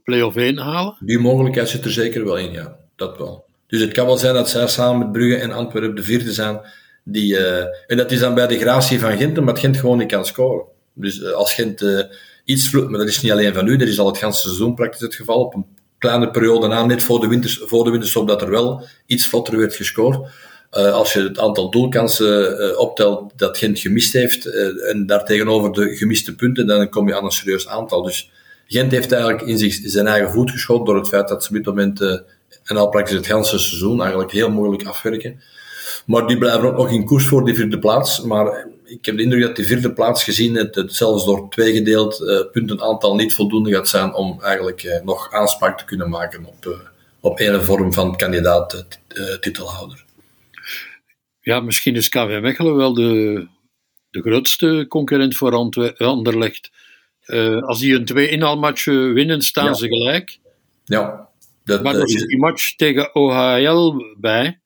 play-off 0.03 0.35
1 0.35 0.57
halen? 0.57 0.95
Die 0.99 1.19
mogelijkheid 1.19 1.69
zit 1.69 1.85
er 1.85 1.91
zeker 1.91 2.23
wel 2.23 2.37
in, 2.37 2.51
ja. 2.51 2.77
Dat 2.95 3.17
wel. 3.17 3.45
Dus 3.67 3.81
het 3.81 3.91
kan 3.91 4.05
wel 4.05 4.17
zijn 4.17 4.33
dat 4.33 4.49
zij 4.49 4.67
samen 4.67 4.99
met 4.99 5.11
Brugge 5.11 5.35
en 5.35 5.51
Antwerpen 5.51 5.95
de 5.95 6.03
vierde 6.03 6.33
zijn. 6.33 6.61
Die, 7.03 7.33
uh, 7.33 7.59
en 7.87 7.97
dat 7.97 8.11
is 8.11 8.19
dan 8.19 8.33
bij 8.33 8.47
de 8.47 8.59
gratie 8.59 8.99
van 8.99 9.17
Gent, 9.17 9.37
omdat 9.37 9.59
Gent 9.59 9.77
gewoon 9.77 9.97
niet 9.97 10.11
kan 10.11 10.25
scoren. 10.25 10.65
Dus 10.93 11.19
uh, 11.19 11.31
als 11.31 11.53
Gent 11.53 11.81
uh, 11.81 11.99
iets 12.45 12.69
vloeit, 12.69 12.89
maar 12.89 12.99
dat 12.99 13.07
is 13.07 13.21
niet 13.21 13.31
alleen 13.31 13.53
van 13.53 13.65
nu, 13.65 13.77
dat 13.77 13.87
is 13.87 13.99
al 13.99 14.07
het 14.07 14.17
ganse 14.17 14.41
seizoen 14.41 14.75
praktisch 14.75 15.01
het 15.01 15.15
geval. 15.15 15.39
Op 15.39 15.53
een 15.53 15.65
kleine 15.97 16.31
periode 16.31 16.67
na, 16.67 16.85
net 16.85 17.03
voor 17.03 17.19
de, 17.19 17.27
winters, 17.27 17.61
voor 17.63 17.83
de 17.83 17.91
winterstop, 17.91 18.27
dat 18.27 18.41
er 18.41 18.49
wel 18.49 18.83
iets 19.05 19.27
vlotter 19.27 19.57
werd 19.57 19.75
gescoord. 19.75 20.29
Als 20.71 21.13
je 21.13 21.21
het 21.21 21.39
aantal 21.39 21.69
doelkansen 21.69 22.79
optelt 22.79 23.31
dat 23.35 23.57
Gent 23.57 23.79
gemist 23.79 24.13
heeft 24.13 24.45
en 24.81 25.05
daartegenover 25.05 25.71
de 25.71 25.95
gemiste 25.95 26.35
punten, 26.35 26.67
dan 26.67 26.89
kom 26.89 27.07
je 27.07 27.15
aan 27.15 27.25
een 27.25 27.31
serieus 27.31 27.67
aantal. 27.67 28.01
Dus 28.01 28.31
Gent 28.67 28.91
heeft 28.91 29.11
eigenlijk 29.11 29.43
in 29.43 29.57
zich 29.57 29.79
zijn 29.83 30.07
eigen 30.07 30.31
voet 30.31 30.51
geschoten 30.51 30.85
door 30.85 30.95
het 30.95 31.07
feit 31.07 31.27
dat 31.27 31.43
ze 31.43 31.49
op 31.49 31.55
dit 31.55 31.65
moment 31.65 32.01
en 32.63 32.77
al 32.77 32.89
praktisch 32.89 33.15
het 33.15 33.27
hele 33.27 33.43
seizoen 33.43 34.01
eigenlijk 34.01 34.31
heel 34.31 34.49
moeilijk 34.49 34.87
afwerken. 34.87 35.41
Maar 36.05 36.27
die 36.27 36.37
blijven 36.37 36.63
ook 36.63 36.77
nog 36.77 36.91
in 36.91 37.05
koers 37.05 37.25
voor 37.25 37.45
die 37.45 37.55
vierde 37.55 37.79
plaats. 37.79 38.21
Maar 38.21 38.67
ik 38.91 39.05
heb 39.05 39.17
de 39.17 39.23
indruk 39.23 39.41
dat 39.41 39.55
die 39.55 39.65
vierde 39.65 39.93
plaats 39.93 40.23
gezien 40.23 40.55
het, 40.55 40.75
het 40.75 40.93
zelfs 40.93 41.25
door 41.25 41.49
twee 41.49 41.73
gedeeld 41.73 42.21
uh, 42.21 42.51
puntenaantal 42.51 43.15
niet 43.15 43.33
voldoende 43.33 43.71
gaat 43.71 43.89
zijn 43.89 44.13
om 44.13 44.41
eigenlijk 44.41 44.83
uh, 44.83 45.01
nog 45.03 45.31
aanspraak 45.31 45.77
te 45.77 45.85
kunnen 45.85 46.09
maken 46.09 46.45
op, 46.45 46.65
uh, 46.65 46.73
op 47.19 47.39
een 47.39 47.63
vorm 47.63 47.93
van 47.93 48.15
kandidaat 48.15 48.85
titelhouder. 49.39 50.05
Ja, 51.41 51.59
misschien 51.59 51.95
is 51.95 52.09
KV 52.09 52.39
Mechelen 52.41 52.75
wel 52.75 52.93
de, 52.93 53.47
de 54.09 54.21
grootste 54.21 54.85
concurrent 54.89 55.35
voor 55.35 55.53
Anderlecht. 55.97 56.71
als 57.59 57.79
die 57.79 57.95
een 57.95 58.05
twee 58.05 58.29
inhaalmatchen 58.29 59.13
winnen, 59.13 59.41
staan 59.41 59.65
ja. 59.65 59.73
ze 59.73 59.87
gelijk. 59.87 60.39
Ja. 60.85 61.29
Dat, 61.63 61.83
maar 61.83 61.95
er 61.95 62.09
zit 62.09 62.27
die 62.27 62.39
match 62.39 62.75
tegen 62.75 63.15
OHL 63.15 64.03
bij. 64.17 64.60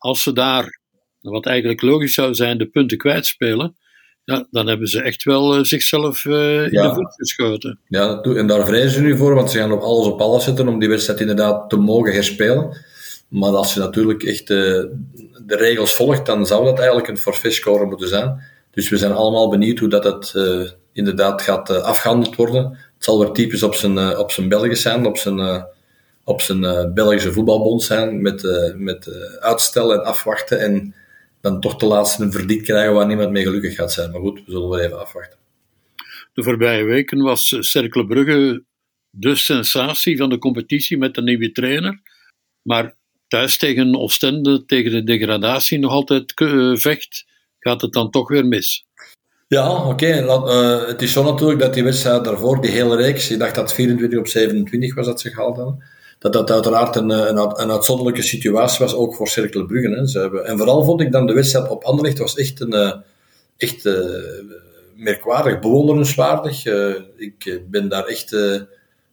Als 0.00 0.22
ze 0.22 0.32
daar 0.32 0.80
wat 1.20 1.46
eigenlijk 1.46 1.82
logisch 1.82 2.14
zou 2.14 2.34
zijn, 2.34 2.58
de 2.58 2.66
punten 2.66 2.98
kwijtspelen, 2.98 3.76
ja, 4.24 4.46
dan 4.50 4.66
hebben 4.66 4.88
ze 4.88 5.02
echt 5.02 5.24
wel 5.24 5.58
uh, 5.58 5.64
zichzelf 5.64 6.24
uh, 6.24 6.62
in 6.64 6.70
ja. 6.70 6.88
de 6.88 6.94
voet 6.94 7.14
geschoten. 7.14 7.78
Ja, 7.88 8.20
en 8.20 8.46
daar 8.46 8.66
vrezen 8.66 8.90
ze 8.90 9.00
nu 9.00 9.16
voor, 9.16 9.34
want 9.34 9.50
ze 9.50 9.58
gaan 9.58 9.72
op 9.72 9.80
alles 9.80 10.06
op 10.06 10.20
alles 10.20 10.44
zetten 10.44 10.68
om 10.68 10.78
die 10.78 10.88
wedstrijd 10.88 11.20
inderdaad 11.20 11.70
te 11.70 11.76
mogen 11.76 12.12
herspelen. 12.12 12.84
Maar 13.28 13.50
als 13.50 13.74
je 13.74 13.80
natuurlijk 13.80 14.22
echt 14.22 14.50
uh, 14.50 14.56
de 15.46 15.56
regels 15.56 15.94
volgt, 15.94 16.26
dan 16.26 16.46
zou 16.46 16.64
dat 16.64 16.78
eigenlijk 16.78 17.08
een 17.08 17.16
forfait 17.16 17.64
moeten 17.64 18.08
zijn. 18.08 18.42
Dus 18.70 18.88
we 18.88 18.96
zijn 18.96 19.12
allemaal 19.12 19.50
benieuwd 19.50 19.78
hoe 19.78 19.88
dat 19.88 20.04
het 20.04 20.34
inderdaad 20.92 21.42
gaat 21.42 21.70
afgehandeld 21.70 22.36
worden. 22.36 22.62
Het 22.64 23.04
zal 23.04 23.18
weer 23.18 23.30
typisch 23.30 23.62
op 23.62 23.74
zijn, 23.74 24.18
op 24.18 24.30
zijn 24.30 24.48
Belgisch 24.48 24.82
zijn, 24.82 25.06
op 25.06 25.16
zijn 25.16 25.66
op 26.30 26.40
zijn 26.40 26.94
Belgische 26.94 27.32
voetbalbond 27.32 27.82
zijn, 27.82 28.22
met, 28.22 28.42
met 28.76 29.10
uitstel 29.40 29.92
en 29.92 30.04
afwachten 30.04 30.60
en 30.60 30.94
dan 31.40 31.60
toch 31.60 31.76
de 31.76 31.86
laatste 31.86 32.22
een 32.22 32.32
verdikt 32.32 32.64
krijgen 32.64 32.94
waar 32.94 33.06
niemand 33.06 33.30
mee 33.30 33.42
gelukkig 33.42 33.74
gaat 33.74 33.92
zijn. 33.92 34.10
Maar 34.10 34.20
goed, 34.20 34.42
we 34.44 34.50
zullen 34.50 34.68
wel 34.68 34.80
even 34.80 35.00
afwachten. 35.00 35.38
De 36.32 36.42
voorbije 36.42 36.84
weken 36.84 37.22
was 37.22 37.56
Cercle 37.60 38.06
Brugge 38.06 38.64
de 39.10 39.34
sensatie 39.34 40.16
van 40.16 40.28
de 40.28 40.38
competitie 40.38 40.98
met 40.98 41.14
de 41.14 41.22
nieuwe 41.22 41.52
trainer. 41.52 42.00
Maar 42.62 42.94
thuis 43.28 43.56
tegen 43.56 43.96
Oostende, 43.96 44.64
tegen 44.64 44.90
de 44.90 45.04
degradatie 45.04 45.78
nog 45.78 45.92
altijd 45.92 46.32
vecht, 46.74 47.24
gaat 47.58 47.80
het 47.80 47.92
dan 47.92 48.10
toch 48.10 48.28
weer 48.28 48.46
mis. 48.46 48.84
Ja, 49.48 49.84
oké. 49.84 49.88
Okay. 49.88 50.22
Uh, 50.22 50.86
het 50.86 51.02
is 51.02 51.12
zo 51.12 51.24
natuurlijk 51.24 51.60
dat 51.60 51.74
die 51.74 51.84
wedstrijd 51.84 52.24
daarvoor, 52.24 52.60
die 52.60 52.70
hele 52.70 52.96
reeks, 52.96 53.30
ik 53.30 53.38
dacht 53.38 53.54
dat 53.54 53.74
24 53.74 54.18
op 54.18 54.26
27 54.26 54.94
was 54.94 55.06
dat 55.06 55.20
ze 55.20 55.30
gehaald 55.30 55.56
hadden 55.56 55.82
dat 56.20 56.32
dat 56.32 56.50
uiteraard 56.50 56.96
een, 56.96 57.10
een, 57.10 57.60
een 57.60 57.70
uitzonderlijke 57.70 58.22
situatie 58.22 58.84
was, 58.84 58.94
ook 58.94 59.14
voor 59.14 59.28
Cercle 59.28 59.66
Brugge. 59.66 59.88
Hè. 59.88 60.06
Ze 60.06 60.18
hebben, 60.18 60.46
en 60.46 60.56
vooral 60.56 60.84
vond 60.84 61.00
ik 61.00 61.12
dan 61.12 61.26
de 61.26 61.32
wedstrijd 61.32 61.68
op 61.68 61.84
Anderlecht 61.84 62.18
was 62.18 62.34
echt, 62.34 62.60
een, 62.60 62.72
eh, 62.72 62.92
echt 63.56 63.84
uh, 63.84 63.94
merkwaardig, 64.96 65.58
bewonderenswaardig. 65.58 66.64
Ik 67.16 67.60
ben 67.70 67.88
daar 67.88 68.04
echt 68.04 68.36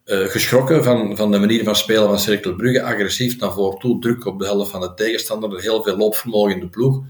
geschrokken 0.06 0.84
van, 0.84 1.18
van 1.18 1.32
de 1.32 1.38
manier 1.38 1.64
van 1.64 1.76
spelen 1.76 2.20
van 2.20 2.56
Brugge. 2.56 2.84
Agressief 2.84 3.40
naar 3.40 3.54
voren 3.54 3.80
toe, 3.80 4.00
druk 4.00 4.26
op 4.26 4.40
de 4.40 4.46
helft 4.46 4.72
van 4.72 4.82
de 4.82 4.94
tegenstander, 4.94 5.62
heel 5.62 5.84
veel 5.84 5.98
loopvermogen 5.98 6.54
in 6.54 6.60
de 6.60 6.68
ploeg. 6.68 7.04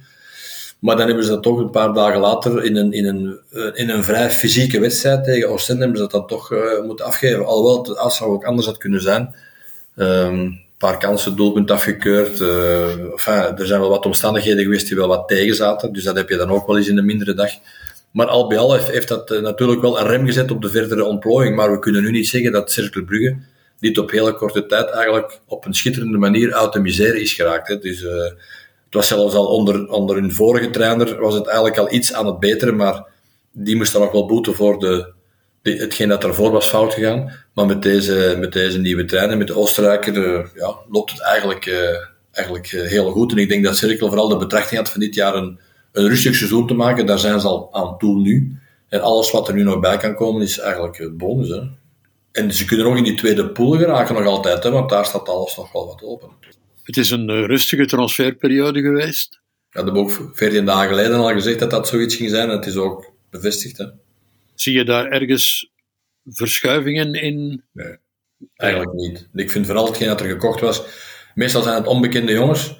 Maar 0.79 0.97
dan 0.97 1.07
hebben 1.07 1.25
ze 1.25 1.31
dat 1.31 1.43
toch 1.43 1.57
een 1.57 1.69
paar 1.69 1.93
dagen 1.93 2.19
later 2.19 2.63
in 2.63 2.75
een, 2.75 2.91
in 2.91 3.05
een, 3.05 3.39
in 3.73 3.89
een 3.89 4.03
vrij 4.03 4.29
fysieke 4.29 4.79
wedstrijd 4.79 5.23
tegen 5.23 5.49
Oostende 5.49 5.81
hebben 5.81 5.97
ze 5.97 6.03
dat 6.03 6.11
dan 6.11 6.27
toch 6.27 6.53
moeten 6.85 7.05
afgeven. 7.05 7.45
Alhoewel 7.45 7.77
het 7.77 7.97
uitslag 7.97 8.29
ook 8.29 8.45
anders 8.45 8.67
had 8.67 8.77
kunnen 8.77 9.01
zijn. 9.01 9.35
Um, 9.99 10.59
paar 10.77 10.97
kansen, 10.97 11.35
doelpunt 11.35 11.71
afgekeurd. 11.71 12.41
Enfin, 13.11 13.57
er 13.57 13.65
zijn 13.65 13.79
wel 13.79 13.89
wat 13.89 14.05
omstandigheden 14.05 14.63
geweest 14.63 14.87
die 14.87 14.97
wel 14.97 15.07
wat 15.07 15.27
tegenzaten. 15.27 15.93
Dus 15.93 16.03
dat 16.03 16.15
heb 16.15 16.29
je 16.29 16.37
dan 16.37 16.49
ook 16.49 16.67
wel 16.67 16.77
eens 16.77 16.87
in 16.87 16.97
een 16.97 17.05
mindere 17.05 17.33
dag. 17.33 17.49
Maar 18.11 18.27
al 18.27 18.47
bij 18.47 18.57
al 18.57 18.73
heeft, 18.73 19.07
dat 19.07 19.31
uh, 19.31 19.39
natuurlijk 19.41 19.81
wel 19.81 19.99
een 19.99 20.07
rem 20.07 20.25
gezet 20.25 20.51
op 20.51 20.61
de 20.61 20.69
verdere 20.69 21.03
ontplooiing. 21.03 21.55
Maar 21.55 21.71
we 21.71 21.79
kunnen 21.79 22.01
nu 22.01 22.11
niet 22.11 22.27
zeggen 22.27 22.51
dat 22.51 22.71
Cercle 22.71 23.03
Brugge 23.03 23.37
dit 23.79 23.97
op 23.97 24.11
hele 24.11 24.33
korte 24.33 24.65
tijd 24.65 24.89
eigenlijk 24.89 25.39
op 25.45 25.65
een 25.65 25.73
schitterende 25.73 26.17
manier 26.17 26.53
uit 26.53 26.73
de 26.73 26.79
misère 26.79 27.21
is 27.21 27.33
geraakt. 27.33 27.67
Hè. 27.67 27.79
Dus, 27.79 28.01
uh, 28.01 28.11
het 28.85 28.95
was 28.95 29.07
zelfs 29.07 29.35
al 29.35 29.45
onder, 29.45 29.87
onder 29.87 30.15
hun 30.15 30.31
vorige 30.31 30.69
trainer 30.69 31.19
was 31.19 31.33
het 31.33 31.45
eigenlijk 31.45 31.77
al 31.77 31.93
iets 31.93 32.13
aan 32.13 32.25
het 32.25 32.39
beteren, 32.39 32.75
maar 32.75 33.05
die 33.51 33.75
moest 33.75 33.93
dan 33.93 34.01
ook 34.01 34.11
wel 34.11 34.25
boeten 34.25 34.55
voor 34.55 34.79
de, 34.79 35.13
hetgeen 35.73 36.09
dat 36.09 36.23
ervoor 36.23 36.51
was 36.51 36.67
fout 36.67 36.93
gegaan. 36.93 37.31
Maar 37.53 37.65
met 37.65 37.81
deze, 37.81 38.35
met 38.39 38.53
deze 38.53 38.79
nieuwe 38.79 39.05
trein 39.05 39.37
met 39.37 39.47
de 39.47 39.55
Oostenrijker 39.55 40.15
uh, 40.15 40.45
ja, 40.53 40.75
loopt 40.89 41.11
het 41.11 41.21
eigenlijk, 41.21 41.65
uh, 41.65 41.77
eigenlijk 42.31 42.71
uh, 42.71 42.87
heel 42.87 43.11
goed. 43.11 43.31
En 43.31 43.37
ik 43.37 43.49
denk 43.49 43.63
dat 43.63 43.77
Cirkel 43.77 44.07
vooral 44.07 44.27
de 44.27 44.37
betrachting 44.37 44.79
had 44.79 44.89
van 44.89 44.99
dit 44.99 45.15
jaar 45.15 45.35
een, 45.35 45.59
een 45.91 46.07
rustig 46.07 46.35
seizoen 46.35 46.67
te 46.67 46.73
maken. 46.73 47.05
Daar 47.05 47.19
zijn 47.19 47.39
ze 47.39 47.47
al 47.47 47.69
aan 47.71 47.97
toe 47.97 48.19
nu. 48.21 48.59
En 48.89 49.01
alles 49.01 49.31
wat 49.31 49.47
er 49.47 49.53
nu 49.53 49.63
nog 49.63 49.79
bij 49.79 49.97
kan 49.97 50.15
komen 50.15 50.41
is 50.41 50.59
eigenlijk 50.59 51.17
bonus. 51.17 51.49
Hè. 51.49 51.61
En 52.31 52.53
ze 52.53 52.65
kunnen 52.65 52.85
ook 52.85 52.97
in 52.97 53.03
die 53.03 53.15
tweede 53.15 53.49
pool 53.49 53.71
geraken 53.71 54.15
nog 54.15 54.25
altijd, 54.25 54.63
hè, 54.63 54.71
want 54.71 54.89
daar 54.89 55.05
staat 55.05 55.29
alles 55.29 55.57
nog 55.57 55.71
wel 55.71 55.85
wat 55.85 56.03
open. 56.03 56.29
Het 56.83 56.97
is 56.97 57.09
een 57.09 57.45
rustige 57.45 57.85
transferperiode 57.85 58.81
geweest. 58.81 59.39
Ja, 59.71 59.83
dat 59.83 59.95
heb 59.95 60.03
ook 60.03 60.31
14 60.33 60.65
dagen 60.65 60.87
geleden 60.87 61.17
al 61.17 61.31
gezegd 61.31 61.59
dat 61.59 61.71
dat 61.71 61.87
zoiets 61.87 62.15
ging 62.15 62.29
zijn. 62.29 62.49
En 62.49 62.55
het 62.55 62.65
is 62.65 62.75
ook 62.75 63.11
bevestigd. 63.29 63.77
Hè. 63.77 63.85
Zie 64.59 64.73
je 64.73 64.85
daar 64.85 65.05
ergens 65.05 65.71
verschuivingen 66.25 67.13
in? 67.13 67.63
Nee, 67.73 67.97
eigenlijk 68.55 68.93
niet. 68.93 69.27
Ik 69.33 69.51
vind 69.51 69.65
vooral 69.65 69.85
hetgeen 69.85 70.07
dat 70.07 70.21
er 70.21 70.27
gekocht 70.27 70.59
was. 70.59 70.83
Meestal 71.35 71.61
zijn 71.61 71.75
het 71.75 71.87
onbekende 71.87 72.31
jongens. 72.31 72.77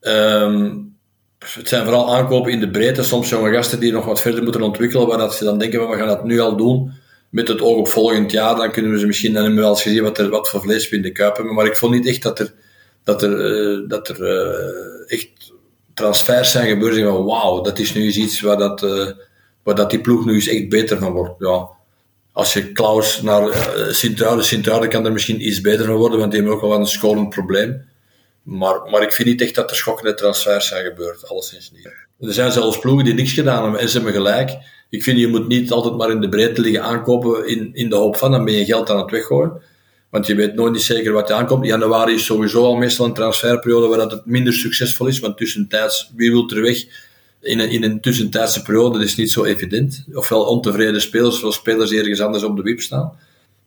Um, 0.00 0.98
het 1.38 1.68
zijn 1.68 1.84
vooral 1.84 2.14
aankopen 2.14 2.52
in 2.52 2.60
de 2.60 2.70
breedte. 2.70 3.02
Soms 3.02 3.28
jonge 3.28 3.52
gasten 3.52 3.80
die 3.80 3.92
nog 3.92 4.04
wat 4.04 4.20
verder 4.20 4.42
moeten 4.42 4.62
ontwikkelen, 4.62 5.06
waar 5.06 5.18
dat 5.18 5.34
ze 5.34 5.44
dan 5.44 5.58
denken, 5.58 5.90
we 5.90 5.96
gaan 5.96 6.06
dat 6.06 6.24
nu 6.24 6.40
al 6.40 6.56
doen. 6.56 6.92
Met 7.30 7.48
het 7.48 7.60
oog 7.60 7.76
op 7.76 7.88
volgend 7.88 8.30
jaar, 8.30 8.56
dan 8.56 8.72
kunnen 8.72 8.90
we 8.92 8.98
ze 8.98 9.06
misschien, 9.06 9.32
dan 9.32 9.42
hebben 9.42 9.58
we 9.60 9.64
wel 9.64 9.74
eens 9.74 9.82
gezien 9.82 10.02
wat, 10.02 10.18
er, 10.18 10.28
wat 10.28 10.48
voor 10.48 10.60
vlees 10.60 10.88
we 10.88 10.96
in 10.96 11.02
de 11.02 11.12
kuip 11.12 11.36
hebben. 11.36 11.54
Maar 11.54 11.66
ik 11.66 11.76
vond 11.76 11.94
niet 11.94 12.06
echt 12.06 12.22
dat 12.22 12.38
er, 12.38 12.54
dat 13.04 13.22
er, 13.22 13.30
uh, 13.30 13.88
dat 13.88 14.08
er 14.08 14.20
uh, 14.20 15.12
echt 15.12 15.52
transfers 15.94 16.50
zijn 16.50 16.68
gebeurd. 16.68 16.98
Van 16.98 17.24
wauw, 17.24 17.60
dat 17.60 17.78
is 17.78 17.94
nu 17.94 18.02
eens 18.02 18.16
iets 18.16 18.40
waar 18.40 18.58
dat... 18.58 18.82
Uh, 18.82 19.10
waar 19.62 19.74
dat 19.74 19.90
die 19.90 20.00
ploeg 20.00 20.24
nu 20.24 20.34
eens 20.34 20.48
echt 20.48 20.68
beter 20.68 20.98
van 20.98 21.12
wordt. 21.12 21.34
Ja, 21.38 21.68
als 22.32 22.52
je 22.52 22.72
Klaus 22.72 23.22
naar 23.22 23.42
uh, 23.42 23.92
Sint-Truiden, 23.92 24.44
Sint-Truiden 24.44 24.88
kan 24.88 25.04
er 25.04 25.12
misschien 25.12 25.46
iets 25.46 25.60
beter 25.60 25.84
van 25.84 25.94
worden, 25.94 26.18
want 26.18 26.30
die 26.32 26.40
hebben 26.40 26.58
ook 26.58 26.68
wel 26.68 26.78
een 26.78 26.86
scorend 26.86 27.28
probleem. 27.28 27.88
Maar, 28.42 28.90
maar 28.90 29.02
ik 29.02 29.12
vind 29.12 29.28
niet 29.28 29.40
echt 29.40 29.54
dat 29.54 29.70
er 29.70 29.76
schokkende 29.76 30.14
transfers 30.14 30.66
zijn 30.66 30.84
gebeurd, 30.84 31.28
alleszins 31.28 31.72
niet. 31.72 31.84
Er 32.20 32.32
zijn 32.32 32.52
zelfs 32.52 32.78
ploegen 32.78 33.04
die 33.04 33.14
niks 33.14 33.32
gedaan 33.32 33.62
hebben 33.62 33.80
en 33.80 33.88
ze 33.88 33.96
hebben 33.96 34.14
gelijk. 34.14 34.50
Ik 34.90 35.02
vind, 35.02 35.18
je 35.18 35.28
moet 35.28 35.48
niet 35.48 35.70
altijd 35.70 35.96
maar 35.96 36.10
in 36.10 36.20
de 36.20 36.28
breedte 36.28 36.60
liggen 36.60 36.82
aankopen 36.82 37.48
in, 37.48 37.70
in 37.74 37.88
de 37.88 37.96
hoop 37.96 38.16
van, 38.16 38.30
dan 38.30 38.44
ben 38.44 38.54
je 38.54 38.64
geld 38.64 38.90
aan 38.90 38.98
het 38.98 39.10
weggooien. 39.10 39.62
Want 40.10 40.26
je 40.26 40.34
weet 40.34 40.54
nooit 40.54 40.72
niet 40.72 40.82
zeker 40.82 41.12
wat 41.12 41.28
je 41.28 41.34
aankomt. 41.34 41.66
Januari 41.66 42.14
is 42.14 42.24
sowieso 42.24 42.64
al 42.64 42.76
meestal 42.76 43.06
een 43.06 43.14
transferperiode 43.14 43.86
waar 43.86 43.98
dat 43.98 44.10
het 44.10 44.26
minder 44.26 44.52
succesvol 44.52 45.06
is, 45.06 45.18
want 45.18 45.36
tussentijds, 45.36 46.10
wie 46.16 46.30
wil 46.30 46.50
er 46.50 46.62
weg? 46.62 46.84
In 47.40 47.58
een, 47.58 47.70
in 47.70 47.82
een 47.82 48.00
tussentijdse 48.00 48.62
periode 48.62 49.04
is 49.04 49.16
niet 49.16 49.30
zo 49.30 49.44
evident. 49.44 50.04
Ofwel 50.12 50.44
ontevreden 50.44 51.00
spelers, 51.00 51.34
ofwel 51.34 51.52
spelers 51.52 51.92
ergens 51.92 52.20
anders 52.20 52.42
op 52.42 52.56
de 52.56 52.62
wip 52.62 52.80
staan. 52.80 53.12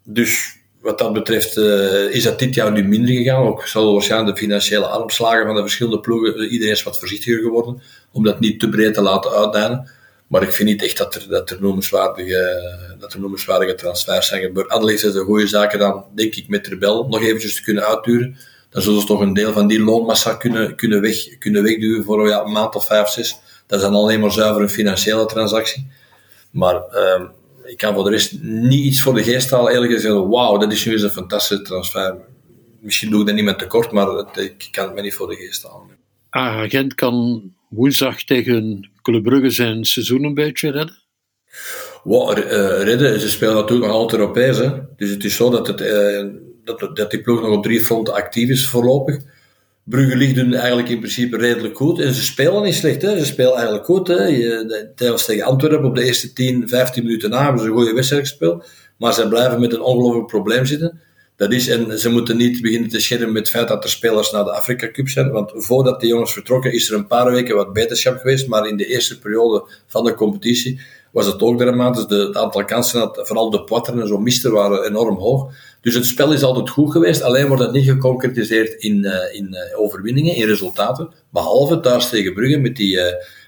Dus 0.04 0.58
wat 0.82 0.98
dat 0.98 1.14
betreft 1.14 1.58
uh, 1.58 2.10
is 2.10 2.24
dat 2.24 2.40
dit 2.40 2.56
jaar 2.56 2.72
nu 2.72 2.84
minder 2.84 3.16
gegaan. 3.16 3.44
Ook 3.48 3.68
zal 3.68 3.94
waarschijnlijk 3.94 4.36
de 4.36 4.42
financiële 4.42 4.86
armslagen 4.86 5.46
van 5.46 5.56
de 5.56 5.62
verschillende 5.62 6.00
ploegen, 6.00 6.36
eh, 6.36 6.52
iedereen 6.52 6.74
is 6.74 6.84
wat 6.84 7.00
voorzichtiger 7.00 7.42
geworden, 7.42 7.82
om 8.12 8.24
dat 8.24 8.40
niet 8.40 8.60
te 8.60 8.70
breed 8.70 8.94
te 8.94 9.02
laten 9.02 9.32
uitdijnen. 9.32 9.90
Maar 10.28 10.44
ik 10.44 10.52
vind 10.52 10.70
niet 10.70 10.84
echt 10.84 10.98
dat 10.98 11.16
er, 11.16 11.26
dat 11.30 11.50
er, 11.50 11.58
noemenswaardige, 11.62 12.96
dat 13.00 13.14
er 13.14 13.20
noemenswaardige 13.20 13.76
transfers 13.76 14.28
zijn 14.28 14.42
gebeurd. 14.42 14.70
Anderlecht 14.70 15.04
is 15.04 15.14
de 15.14 15.20
goede 15.20 15.48
zaken 15.48 15.80
dan, 15.80 16.06
denk 16.16 16.36
ik, 16.36 16.48
met 16.48 16.68
Rebel 16.68 17.08
nog 17.08 17.22
eventjes 17.22 17.56
te 17.56 17.64
kunnen 17.64 17.86
uitduren. 17.86 18.38
Dan 18.70 18.82
zullen 18.82 19.02
ze 19.02 19.08
toch 19.08 19.22
een 19.22 19.34
deel 19.34 19.54
van 19.54 19.68
die 19.68 19.84
loonmassa 19.84 20.34
kunnen, 20.34 20.76
kunnen, 20.76 21.02
weg, 21.02 21.38
kunnen 21.38 21.64
wegduwen 21.64 22.04
voor 22.04 22.28
ja, 22.28 22.44
een 22.44 22.52
maand 22.52 22.76
of 22.76 22.86
vijf, 22.86 23.08
zes. 23.08 23.40
Dat 23.74 23.82
is 23.82 23.88
dan 23.88 24.02
alleen 24.02 24.20
maar 24.20 24.32
zuiver 24.32 24.62
een 24.62 24.70
financiële 24.70 25.26
transactie. 25.26 25.88
Maar 26.52 26.76
uh, 26.76 27.22
ik 27.64 27.78
kan 27.78 27.94
voor 27.94 28.04
de 28.04 28.10
rest 28.10 28.42
niet 28.42 28.86
iets 28.86 29.02
voor 29.02 29.14
de 29.14 29.24
geest 29.24 29.50
halen, 29.50 29.74
eerlijk 29.74 29.92
gezegd. 29.92 30.14
Wauw, 30.14 30.58
dat 30.58 30.72
is 30.72 30.86
nu 30.86 30.92
eens 30.92 31.02
een 31.02 31.10
fantastische 31.10 31.64
transfer. 31.64 32.16
misschien 32.80 33.10
doe 33.10 33.20
ik 33.20 33.26
dat 33.26 33.36
niet 33.36 33.46
met 33.46 33.60
tekort, 33.60 33.92
maar 33.92 34.08
het, 34.08 34.38
ik 34.38 34.68
kan 34.72 34.86
het 34.86 34.96
me 34.96 35.02
niet 35.02 35.14
voor 35.14 35.28
de 35.28 35.36
geest 35.36 35.64
halen. 35.64 35.98
Agent 36.30 36.96
kan 36.96 37.44
woensdag 37.70 38.24
tegen 38.24 38.90
Club 39.02 39.24
Brugge 39.24 39.50
zijn 39.50 39.86
seizoen 39.86 40.24
een 40.24 40.34
beetje 40.34 40.72
redden? 40.72 40.98
Wow, 42.04 42.38
redden, 42.84 43.20
ze 43.20 43.30
spelen 43.30 43.56
natuurlijk 43.56 43.88
nog 43.88 43.98
altijd 43.98 44.20
Europees. 44.22 44.58
Hè? 44.58 44.70
Dus 44.98 45.10
het 45.10 45.24
is 45.24 45.36
zo 45.36 45.50
dat, 45.50 45.68
het, 45.68 45.78
dat, 46.64 46.96
dat 46.96 47.12
die 47.12 47.22
ploeg 47.22 47.42
nog 47.42 47.52
op 47.52 47.64
drie 47.64 47.86
fronten 47.86 48.14
actief 48.14 48.50
is 48.50 48.68
voorlopig. 48.68 49.22
Brugge 49.84 50.16
ligt 50.16 50.38
eigenlijk 50.38 50.90
in 50.90 51.00
principe 51.00 51.38
redelijk 51.38 51.78
goed. 51.78 52.00
En 52.00 52.14
ze 52.14 52.24
spelen 52.24 52.64
niet 52.64 52.74
slecht, 52.74 53.02
hè. 53.02 53.18
ze 53.18 53.26
spelen 53.26 53.54
eigenlijk 53.54 53.86
goed. 53.86 54.08
Hè. 54.08 54.24
Je, 54.26 54.92
tegen 54.96 55.44
Antwerpen 55.44 55.86
op 55.86 55.96
de 55.96 56.04
eerste 56.04 56.34
10, 56.34 56.68
15 56.68 57.04
minuten 57.04 57.30
na 57.30 57.44
hebben 57.44 57.62
ze 57.62 57.68
een 57.68 57.74
goede 57.74 57.94
wedstrijd. 57.94 58.38
Maar 58.98 59.14
ze 59.14 59.28
blijven 59.28 59.60
met 59.60 59.74
een 59.74 59.82
ongelooflijk 59.82 60.28
probleem 60.28 60.66
zitten. 60.66 61.00
Dat 61.36 61.52
is, 61.52 61.68
en 61.68 62.00
ze 62.00 62.10
moeten 62.10 62.38
niet 62.38 62.62
beginnen 62.62 62.90
te 62.90 63.00
schermen 63.00 63.32
met 63.32 63.42
het 63.42 63.50
feit 63.50 63.68
dat 63.68 63.84
er 63.84 63.90
spelers 63.90 64.32
naar 64.32 64.44
de 64.44 64.52
Afrika 64.52 64.92
Cup 64.92 65.10
zijn. 65.10 65.32
Want 65.32 65.52
voordat 65.56 66.00
die 66.00 66.10
jongens 66.10 66.34
vertrokken 66.34 66.74
is 66.74 66.90
er 66.90 66.96
een 66.96 67.08
paar 67.08 67.32
weken 67.32 67.56
wat 67.56 67.74
beterschap 67.74 68.18
geweest. 68.18 68.48
Maar 68.48 68.68
in 68.68 68.78
de 68.78 68.86
eerste 68.86 69.20
periode 69.20 69.68
van 69.88 70.04
de 70.04 70.14
competitie 70.14 70.82
was 71.14 71.26
het 71.26 71.42
ook 71.42 71.58
dramatisch. 71.58 72.06
De, 72.06 72.16
het 72.16 72.38
aantal 72.38 72.66
kansen, 72.66 73.10
vooral 73.14 73.50
de 73.50 73.64
poitres 73.64 74.02
en 74.02 74.08
zo 74.08 74.18
misten, 74.18 74.52
waren 74.52 74.84
enorm 74.84 75.18
hoog. 75.18 75.54
Dus 75.82 75.96
het 75.96 76.06
spel 76.06 76.34
is 76.34 76.44
altijd 76.44 76.70
goed 76.70 76.92
geweest, 76.92 77.22
alleen 77.22 77.48
wordt 77.48 77.64
het 77.64 77.72
niet 77.72 77.90
geconcretiseerd 77.90 78.74
in, 78.74 79.04
uh, 79.04 79.36
in 79.36 79.56
uh, 79.72 79.80
overwinningen, 79.80 80.36
in 80.36 80.48
resultaten. 80.48 81.10
Behalve 81.30 81.80
thuis 81.80 82.10
tegen 82.10 82.34
Brugge 82.34 82.58
met 82.58 82.76
die, 82.76 82.96
uh, 82.96 83.04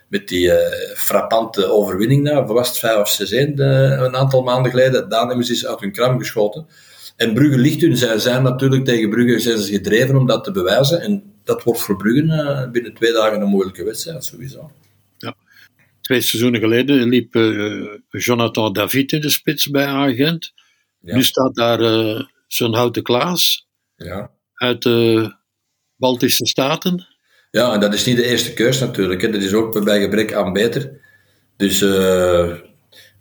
met 0.08 0.28
die 0.28 0.52
frappante 0.96 1.72
overwinning 1.72 2.26
daar, 2.26 2.46
was 2.46 2.68
het 2.68 2.78
5 2.78 2.98
of 2.98 3.32
6-1 3.34 3.36
een 3.36 4.16
aantal 4.16 4.44
maanden 4.44 4.72
geleden. 4.72 5.10
Daar 5.10 5.28
hebben 5.28 5.46
ze 5.46 5.68
uit 5.68 5.80
hun 5.80 5.92
kram 5.92 6.20
geschoten. 6.20 6.68
En 7.16 7.34
Brugge 7.34 7.58
ligt 7.58 7.82
hun, 7.82 7.98
zij 7.98 8.20
zijn 8.20 8.44
natuurlijk 8.44 8.86
tegen 8.86 9.10
Brugge 9.10 9.40
zijn 9.40 9.60
gedreven 9.60 10.16
om 10.16 10.28
dat 10.28 10.44
te 10.44 10.52
bewijzen. 10.52 11.02
En 11.02 11.24
dat 11.44 11.64
wordt 11.64 11.82
voor 11.82 11.96
Brugge 11.96 12.70
binnen 12.72 12.94
twee 12.94 13.14
dagen 13.14 13.42
een 13.42 13.48
moeilijke 13.48 13.84
wedstrijd, 13.84 14.26
sowieso. 14.26 14.70
Twee 16.06 16.22
seizoenen 16.22 16.60
geleden 16.60 17.10
liep 17.10 17.34
Jonathan 18.10 18.74
David 18.74 19.12
in 19.12 19.22
de 19.22 19.30
spits 19.30 19.70
bij 19.70 19.86
Agent. 19.86 20.54
Nu 21.00 21.24
staat 21.24 21.56
daar 21.56 21.82
uh, 21.82 22.22
zo'n 22.48 22.76
houten 22.76 23.04
Klaas 23.04 23.68
ja. 23.96 24.32
uit 24.54 24.82
de 24.82 25.32
Baltische 25.96 26.46
Staten. 26.46 27.08
Ja, 27.52 27.74
en 27.74 27.80
dat 27.80 27.94
is 27.94 28.06
niet 28.06 28.16
de 28.16 28.26
eerste 28.26 28.54
keus 28.54 28.80
natuurlijk. 28.80 29.22
Hè. 29.22 29.30
Dat 29.30 29.42
is 29.42 29.54
ook 29.54 29.84
bij 29.84 30.02
gebrek 30.02 30.34
aan 30.34 30.54
beter. 30.54 31.00
Dus 31.58 31.82
uh, 31.82 32.54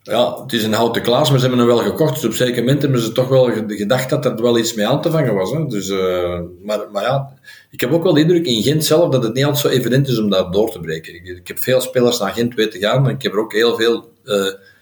ja, 0.04 0.42
het 0.42 0.52
is 0.52 0.64
een 0.64 0.73
houten 0.73 1.02
Klaas, 1.02 1.30
maar 1.30 1.38
ze 1.38 1.46
hebben 1.46 1.66
hem 1.66 1.75
wel 1.75 1.84
gekocht. 1.84 2.14
Dus 2.14 2.25
op 2.25 2.32
zeker 2.32 2.62
moment 2.62 2.82
hebben 2.82 3.00
ze 3.00 3.12
toch 3.12 3.28
wel 3.28 3.50
gedacht 3.66 4.11
dat 4.11 4.25
er 4.25 4.42
wel 4.42 4.58
iets 4.58 4.75
mee 4.75 4.87
aan 4.87 5.02
te 5.02 5.11
vangen 5.11 5.34
was. 5.34 5.50
Hè. 5.50 5.66
Dus, 5.66 5.88
uh, 5.88 6.40
maar, 6.62 6.80
maar 6.92 7.02
ja, 7.02 7.38
ik 7.70 7.80
heb 7.80 7.92
ook 7.92 8.02
wel 8.02 8.14
de 8.14 8.20
indruk 8.20 8.46
in 8.46 8.62
Gent 8.62 8.84
zelf 8.84 9.11
dat 9.11 9.23
het 9.23 9.34
niet 9.34 9.44
altijd 9.44 9.62
zo 9.62 9.78
evident 9.78 10.08
is 10.08 10.18
om 10.18 10.30
daar 10.30 10.50
door 10.50 10.70
te 10.70 10.80
breken. 10.80 11.14
Ik, 11.14 11.26
ik 11.26 11.49
heb 11.49 11.58
veel 11.58 11.80
spelers 11.80 12.18
naar 12.18 12.32
Gent 12.32 12.54
weten 12.54 12.80
gaan, 12.80 13.08
en 13.08 13.14
ik 13.14 13.23
heb 13.23 13.32
er 13.32 13.38
ook 13.38 13.52
heel 13.52 13.76
veel 13.76 14.12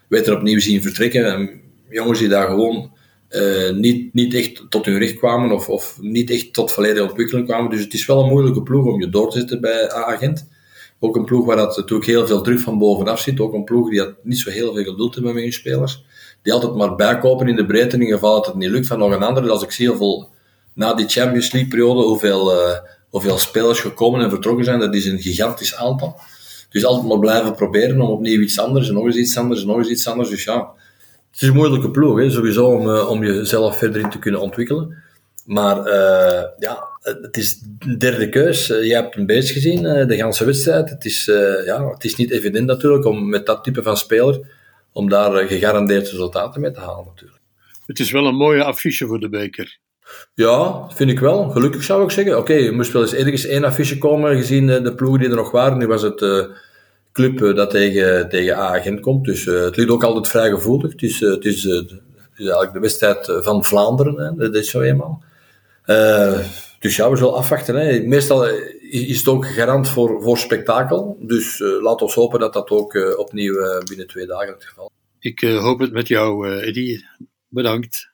weten 0.09 0.37
opnieuw 0.37 0.61
zien 0.61 0.83
vertrekken. 0.83 1.25
En 1.25 1.61
jongens 1.89 2.19
die 2.19 2.29
daar 2.29 2.47
gewoon 2.47 2.91
uh, 3.31 3.71
niet, 3.71 4.15
niet 4.15 4.35
echt 4.35 4.65
tot 4.69 4.87
hun 4.87 4.99
recht 4.99 5.17
kwamen 5.17 5.53
of, 5.53 5.69
of 5.69 5.99
niet 6.01 6.31
echt 6.31 6.53
tot 6.53 6.73
volledige 6.73 7.09
ontwikkeling 7.09 7.47
kwamen. 7.47 7.71
Dus 7.71 7.81
het 7.81 7.95
is 7.95 8.07
wel 8.07 8.23
een 8.23 8.29
moeilijke 8.29 8.63
ploeg 8.63 8.87
om 8.87 9.01
je 9.01 9.09
door 9.09 9.31
te 9.31 9.39
zetten 9.39 9.61
bij 9.61 9.91
Agent. 9.91 10.49
Ook 11.05 11.17
een 11.17 11.25
ploeg 11.25 11.47
waar 11.47 11.57
dat 11.57 11.77
natuurlijk 11.77 12.11
heel 12.11 12.27
veel 12.27 12.41
druk 12.41 12.61
van 12.61 12.79
bovenaf 12.79 13.21
zit. 13.21 13.41
Ook 13.41 13.53
een 13.53 13.65
ploeg 13.65 13.91
die 13.91 14.01
had 14.01 14.15
niet 14.23 14.39
zo 14.39 14.51
heel 14.51 14.75
veel 14.75 14.85
geduld 14.85 15.15
hebben 15.15 15.35
met 15.35 15.43
hun 15.43 15.53
spelers. 15.53 16.05
Die 16.43 16.53
altijd 16.53 16.75
maar 16.75 16.95
bijkopen 16.95 17.49
in 17.49 17.57
de 17.57 17.67
breedte 17.67 17.99
in 17.99 18.07
geval 18.07 18.35
dat 18.35 18.47
het 18.47 18.55
niet 18.55 18.71
lukt 18.71 18.87
van 18.87 18.99
nog 18.99 19.13
een 19.13 19.23
ander. 19.23 19.51
Als 19.51 19.63
ik 19.63 19.71
zie 19.71 19.89
hoeveel, 19.89 20.29
na 20.75 20.95
die 20.95 21.09
Champions 21.09 21.53
League 21.53 21.71
periode, 21.71 22.03
hoeveel, 22.03 22.53
uh, 22.53 22.79
hoeveel 23.11 23.39
spelers 23.39 23.81
gekomen 23.81 24.21
en 24.21 24.31
vertrokken 24.31 24.65
zijn, 24.65 24.79
dat 24.79 24.95
is 24.95 25.07
een 25.07 25.19
gigantisch 25.19 25.75
aantal. 25.75 26.21
Dus 26.71 26.85
altijd 26.85 27.07
maar 27.07 27.19
blijven 27.19 27.55
proberen 27.55 28.01
om 28.01 28.11
opnieuw 28.11 28.41
iets 28.41 28.59
anders 28.59 28.89
en 28.89 28.95
nog 28.95 29.05
eens 29.05 29.17
iets 29.17 29.37
anders 29.37 29.61
en 29.61 29.67
nog 29.67 29.77
eens 29.77 29.89
iets 29.89 30.07
anders. 30.07 30.29
Dus 30.29 30.45
ja, 30.45 30.71
het 31.31 31.43
is 31.43 31.49
een 31.49 31.55
moeilijke 31.55 31.91
ploeg, 31.91 32.19
hè, 32.19 32.31
sowieso, 32.31 32.67
om, 32.67 32.89
uh, 32.89 33.11
om 33.11 33.25
jezelf 33.25 33.77
verder 33.77 34.01
in 34.01 34.11
te 34.11 34.19
kunnen 34.19 34.41
ontwikkelen. 34.41 35.03
Maar 35.45 35.79
uh, 35.79 36.43
ja, 36.59 36.89
het 37.01 37.37
is 37.37 37.61
de 37.79 37.97
derde 37.97 38.29
keus. 38.29 38.71
Uh, 38.71 38.85
je 38.85 38.95
hebt 38.95 39.17
een 39.17 39.27
beest 39.27 39.51
gezien, 39.51 39.83
de 39.83 40.17
ganse 40.17 40.45
wedstrijd. 40.45 40.91
Het 40.91 41.05
is, 41.05 41.25
ja, 41.65 41.89
het 41.89 42.05
is 42.05 42.17
niet 42.17 42.31
evident 42.31 42.67
natuurlijk 42.67 43.05
om 43.05 43.29
met 43.29 43.47
dat 43.47 43.65
type 43.65 43.83
van 43.83 43.97
speler 43.97 44.41
om 44.93 45.09
daar 45.09 45.47
gegarandeerd 45.47 46.11
resultaten 46.11 46.61
mee 46.61 46.71
te 46.71 46.81
halen 46.81 47.05
natuurlijk. 47.05 47.41
Het 47.87 47.99
is 47.99 48.11
wel 48.11 48.27
een 48.27 48.35
mooie 48.35 48.65
affiche 48.65 49.07
voor 49.07 49.21
de 49.21 49.29
beker. 49.29 49.79
Ja, 50.35 50.89
vind 50.89 51.11
ik 51.11 51.19
wel. 51.19 51.49
Gelukkig 51.49 51.83
zou 51.83 52.05
ik 52.05 52.11
zeggen. 52.11 52.39
Oké, 52.39 52.53
okay, 52.53 52.67
er 52.67 52.75
moest 52.75 52.93
wel 52.93 53.03
eens 53.03 53.15
ergens 53.15 53.47
één 53.47 53.65
affiche 53.65 53.99
komen, 53.99 54.37
gezien 54.37 54.67
de 54.67 54.95
ploegen 54.95 55.21
die 55.21 55.29
er 55.29 55.37
nog 55.37 55.51
waren. 55.51 55.79
Nu 55.79 55.87
was 55.87 56.03
het 56.03 56.21
club 57.13 57.43
eh, 57.43 57.55
dat 57.55 57.71
tegen, 57.71 58.29
tegen 58.29 58.57
A-agent 58.57 59.01
komt. 59.01 59.25
Dus 59.25 59.47
uh, 59.47 59.63
het 59.63 59.77
ligt 59.77 59.91
ook 59.91 60.05
altijd 60.05 60.29
vrij 60.29 60.51
gevoelig. 60.51 60.93
Het 60.93 61.03
is, 61.03 61.21
uh, 61.21 61.31
het 61.31 61.45
is, 61.45 61.63
het 61.63 61.91
is 62.37 62.45
eigenlijk 62.45 62.73
de 62.73 62.81
wedstrijd 62.81 63.33
van 63.41 63.65
Vlaanderen, 63.65 64.17
hè. 64.17 64.35
dat 64.35 64.55
is 64.55 64.71
zo 64.71 64.81
eenmaal. 64.81 65.23
Dus 66.79 66.97
ja, 66.97 67.11
we 67.11 67.17
zullen 67.17 67.35
afwachten. 67.35 67.75
Hè. 67.75 68.01
Meestal 68.01 68.47
is 68.81 69.19
het 69.19 69.29
ook 69.29 69.47
garant 69.47 69.89
voor, 69.89 70.23
voor 70.23 70.39
spektakel. 70.39 71.17
Dus 71.21 71.59
laten 71.59 72.07
we 72.07 72.13
hopen 72.13 72.41
dat 72.41 72.53
dat 72.53 72.71
ook 72.71 73.17
opnieuw 73.17 73.83
binnen 73.89 74.07
twee 74.07 74.27
dagen 74.27 74.53
het 74.53 74.65
geval 74.65 74.91
is. 75.19 75.31
Ik 75.31 75.41
hoop 75.41 75.79
het 75.79 75.93
met 75.93 76.09
jou, 76.09 76.51
Eddie. 76.61 77.07
Bedankt. 77.49 78.13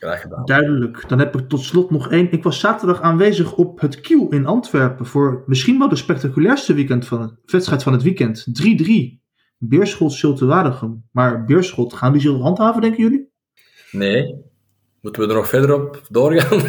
Graag 0.00 0.20
gedaan. 0.20 0.44
Duidelijk. 0.44 1.08
Dan 1.08 1.18
heb 1.18 1.36
ik 1.38 1.48
tot 1.48 1.60
slot 1.60 1.90
nog 1.90 2.10
één. 2.10 2.32
Ik 2.32 2.42
was 2.42 2.60
zaterdag 2.60 3.00
aanwezig 3.00 3.54
op 3.54 3.80
het 3.80 4.00
Kiel 4.00 4.28
in 4.28 4.46
Antwerpen 4.46 5.06
voor 5.06 5.42
misschien 5.46 5.78
wel 5.78 5.88
de 5.88 5.96
spectaculairste 5.96 6.74
weekend 6.74 7.06
van 7.06 7.20
het, 7.20 7.32
wedstrijd 7.44 7.82
van 7.82 7.92
het 7.92 8.02
weekend. 8.02 8.46
3-3. 8.52 9.18
Beerschot 9.58 10.12
Zulte 10.12 10.46
Waregem. 10.46 11.04
Maar 11.12 11.44
Beerschot, 11.44 11.94
gaan 11.94 12.12
die 12.12 12.20
zich 12.20 12.40
handhaven, 12.40 12.80
denken 12.80 13.02
jullie? 13.02 13.28
Nee. 13.90 14.49
Moeten 15.00 15.22
we 15.22 15.28
er 15.28 15.34
nog 15.34 15.48
verder 15.48 15.74
op 15.74 16.02
doorgaan? 16.08 16.58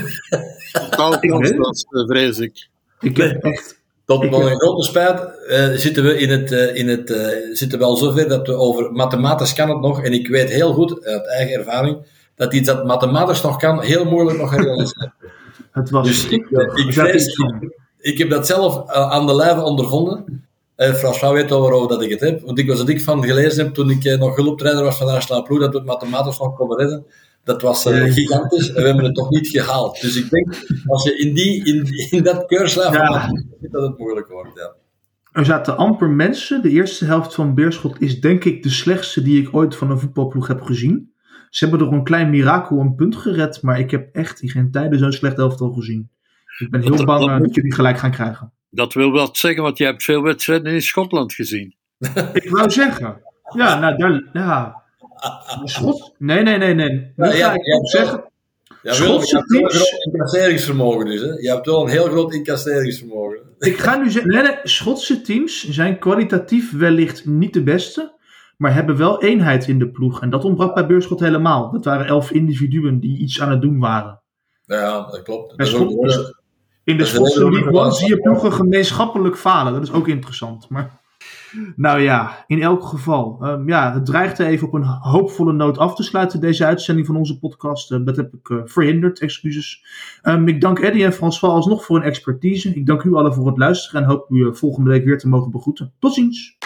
dat 1.89 2.05
vrees 2.07 2.39
ik. 2.39 2.69
Ik 2.99 3.17
heb 3.17 3.43
echt... 3.43 3.79
Tot 4.05 4.29
mijn 4.29 4.59
grote 4.59 4.83
spijt 4.83 5.21
uh, 5.49 5.77
zitten 5.77 6.03
we 6.03 6.17
in 6.17 6.29
het, 6.29 6.51
uh, 6.51 6.75
in 6.75 6.87
het, 6.87 7.09
uh, 7.09 7.27
zitten 7.53 7.79
we 7.79 7.85
al 7.85 7.95
zover 7.95 8.29
dat 8.29 8.47
we 8.47 8.53
over 8.53 8.91
mathematisch 8.91 9.53
kan 9.53 9.69
het 9.69 9.79
nog. 9.79 10.03
En 10.03 10.13
ik 10.13 10.27
weet 10.27 10.49
heel 10.49 10.73
goed, 10.73 11.05
uit 11.05 11.27
eigen 11.27 11.59
ervaring, 11.59 11.97
dat 12.35 12.53
iets 12.53 12.67
dat 12.67 12.85
mathematisch 12.85 13.41
nog 13.41 13.57
kan, 13.57 13.81
heel 13.81 14.05
moeilijk 14.05 14.37
nog 14.37 14.55
realiseren. 14.55 15.13
Het 15.71 15.89
was 15.89 16.07
dus 16.07 16.27
ik, 16.27 16.49
ik, 16.75 16.93
vrees, 16.93 17.37
ik, 17.97 18.17
heb 18.17 18.29
dat 18.29 18.47
zelf 18.47 18.89
aan 18.89 19.27
de 19.27 19.35
lijve 19.35 19.61
ondervonden. 19.61 20.45
Uh, 20.77 20.93
François 20.93 21.33
weet 21.33 21.49
waarover 21.49 21.89
dat 21.89 22.01
ik 22.01 22.09
het 22.09 22.19
heb. 22.19 22.41
Want 22.41 22.59
ik 22.59 22.67
was 22.67 22.79
er 22.79 22.85
dik 22.85 23.01
van 23.01 23.23
gelezen 23.23 23.65
heb 23.65 23.73
toen 23.73 23.89
ik 23.89 24.03
uh, 24.03 24.19
nog 24.19 24.35
hulptrainer 24.35 24.83
was 24.83 24.97
van 24.97 25.43
Ploeg, 25.43 25.59
dat 25.59 25.71
we 25.71 25.77
het 25.77 25.87
mathematisch 25.87 26.39
nog 26.39 26.55
konden 26.55 26.77
redden. 26.77 27.05
Dat 27.43 27.61
was 27.61 27.85
uh, 27.85 28.13
gigantisch 28.13 28.67
en 28.67 28.81
we 28.81 28.87
hebben 28.87 29.05
het 29.05 29.15
toch 29.15 29.29
niet 29.29 29.47
gehaald. 29.47 30.01
Dus 30.01 30.15
ik 30.15 30.29
denk, 30.29 30.55
als 30.85 31.03
je 31.03 31.17
in, 31.17 31.33
die, 31.33 31.65
in, 31.65 31.87
in 32.09 32.23
dat 32.23 32.45
keurslijf 32.45 32.93
ja. 32.93 33.27
dat 33.59 33.81
het 33.81 33.97
moeilijk 33.97 34.27
wordt. 34.27 34.49
Ja. 34.55 34.75
Er 35.31 35.45
zaten 35.45 35.77
amper 35.77 36.09
mensen. 36.09 36.61
De 36.61 36.69
eerste 36.69 37.05
helft 37.05 37.35
van 37.35 37.55
Beerschot 37.55 38.01
is 38.01 38.21
denk 38.21 38.43
ik 38.43 38.63
de 38.63 38.69
slechtste 38.69 39.21
die 39.21 39.41
ik 39.41 39.55
ooit 39.55 39.75
van 39.75 39.91
een 39.91 39.99
voetbalploeg 39.99 40.47
heb 40.47 40.61
gezien. 40.61 41.13
Ze 41.49 41.65
hebben 41.65 41.85
door 41.85 41.97
een 41.97 42.03
klein 42.03 42.29
mirakel 42.29 42.79
een 42.79 42.95
punt 42.95 43.15
gered, 43.15 43.61
maar 43.61 43.79
ik 43.79 43.91
heb 43.91 44.15
echt 44.15 44.41
in 44.41 44.49
geen 44.49 44.71
tijden 44.71 44.99
zo'n 44.99 45.11
slecht 45.11 45.37
elftal 45.37 45.71
gezien. 45.71 46.09
Ik 46.57 46.71
ben 46.71 46.81
heel 46.81 46.95
dat, 46.95 47.05
bang 47.05 47.25
dat, 47.25 47.39
dat 47.39 47.55
jullie 47.55 47.73
gelijk 47.73 47.97
gaan 47.97 48.11
krijgen. 48.11 48.53
Dat 48.69 48.93
wil 48.93 49.11
wel 49.11 49.29
zeggen, 49.31 49.63
want 49.63 49.77
je 49.77 49.83
hebt 49.83 50.03
veel 50.03 50.21
wedstrijden 50.21 50.73
in 50.73 50.81
Schotland 50.81 51.33
gezien. 51.33 51.75
ik 52.33 52.49
wou 52.49 52.69
zeggen. 52.69 53.21
Ja, 53.55 53.79
nou, 53.79 53.97
daar, 53.97 54.29
ja. 54.33 54.80
Schot? 55.63 56.15
Nee, 56.17 56.43
nee, 56.43 56.57
nee, 56.57 56.73
nee. 56.73 57.11
Nu 57.15 57.27
ja, 57.27 57.53
ik 57.53 57.75
ook 57.75 57.89
zeggen. 57.89 58.29
Ja, 58.81 58.93
Schotse 58.93 59.35
je 59.35 59.57
hebt 59.57 59.71
teams... 59.71 59.91
een 59.91 60.11
incasseringsvermogen 60.11 61.05
dus. 61.05 61.21
Hè? 61.21 61.27
Je 61.27 61.49
hebt 61.49 61.65
wel 61.65 61.81
een 61.81 61.89
heel 61.89 62.05
groot 62.05 62.33
incasseringsvermogen. 62.33 63.39
Ik 63.59 63.77
ga 63.77 63.97
nu 63.97 64.09
zeggen, 64.09 64.31
nee, 64.31 64.41
nee, 64.41 64.55
Schotse 64.63 65.21
teams 65.21 65.69
zijn 65.69 65.99
kwalitatief 65.99 66.77
wellicht 66.77 67.25
niet 67.25 67.53
de 67.53 67.63
beste 67.63 68.19
maar 68.61 68.73
hebben 68.73 68.97
wel 68.97 69.21
eenheid 69.21 69.67
in 69.67 69.79
de 69.79 69.89
ploeg. 69.89 70.21
En 70.21 70.29
dat 70.29 70.45
ontbrak 70.45 70.73
bij 70.73 70.85
Beurschot 70.85 71.19
helemaal. 71.19 71.71
Dat 71.71 71.85
waren 71.85 72.05
elf 72.05 72.31
individuen 72.31 72.99
die 72.99 73.17
iets 73.17 73.41
aan 73.41 73.49
het 73.51 73.61
doen 73.61 73.79
waren. 73.79 74.21
Ja, 74.65 75.11
dat 75.11 75.21
klopt. 75.21 75.57
Dat 75.57 75.67
Schot, 75.67 76.33
in 76.83 76.97
de 76.97 77.05
Schotse 77.05 77.51
League 77.51 77.73
One 77.73 77.91
zie 77.91 78.07
je 78.07 78.21
ploegen 78.21 78.53
gemeenschappelijk 78.53 79.37
falen. 79.37 79.73
Dat 79.73 79.83
is 79.83 79.91
ook 79.91 80.07
interessant. 80.07 80.69
Maar, 80.69 81.00
nou 81.75 81.99
ja, 81.99 82.43
in 82.47 82.61
elk 82.61 82.83
geval. 82.83 83.39
Um, 83.41 83.67
ja, 83.67 83.93
het 83.93 84.05
dreigde 84.05 84.45
even 84.45 84.67
op 84.67 84.73
een 84.73 84.83
hoopvolle 84.83 85.53
noot 85.53 85.77
af 85.77 85.95
te 85.95 86.03
sluiten, 86.03 86.41
deze 86.41 86.65
uitzending 86.65 87.07
van 87.07 87.15
onze 87.15 87.39
podcast. 87.39 87.91
Uh, 87.91 88.05
dat 88.05 88.15
heb 88.15 88.33
ik 88.33 88.49
uh, 88.49 88.61
verhinderd, 88.65 89.19
excuses. 89.19 89.85
Um, 90.23 90.47
ik 90.47 90.61
dank 90.61 90.79
Eddie 90.79 91.05
en 91.05 91.13
François 91.13 91.53
alsnog 91.53 91.85
voor 91.85 91.97
hun 91.97 92.05
expertise. 92.05 92.75
Ik 92.75 92.85
dank 92.85 93.03
u 93.03 93.13
allen 93.13 93.33
voor 93.33 93.47
het 93.47 93.57
luisteren 93.57 94.01
en 94.01 94.07
hoop 94.07 94.29
u 94.29 94.35
uh, 94.35 94.53
volgende 94.53 94.89
week 94.89 95.05
weer 95.05 95.17
te 95.17 95.27
mogen 95.27 95.51
begroeten. 95.51 95.93
Tot 95.99 96.13
ziens! 96.13 96.60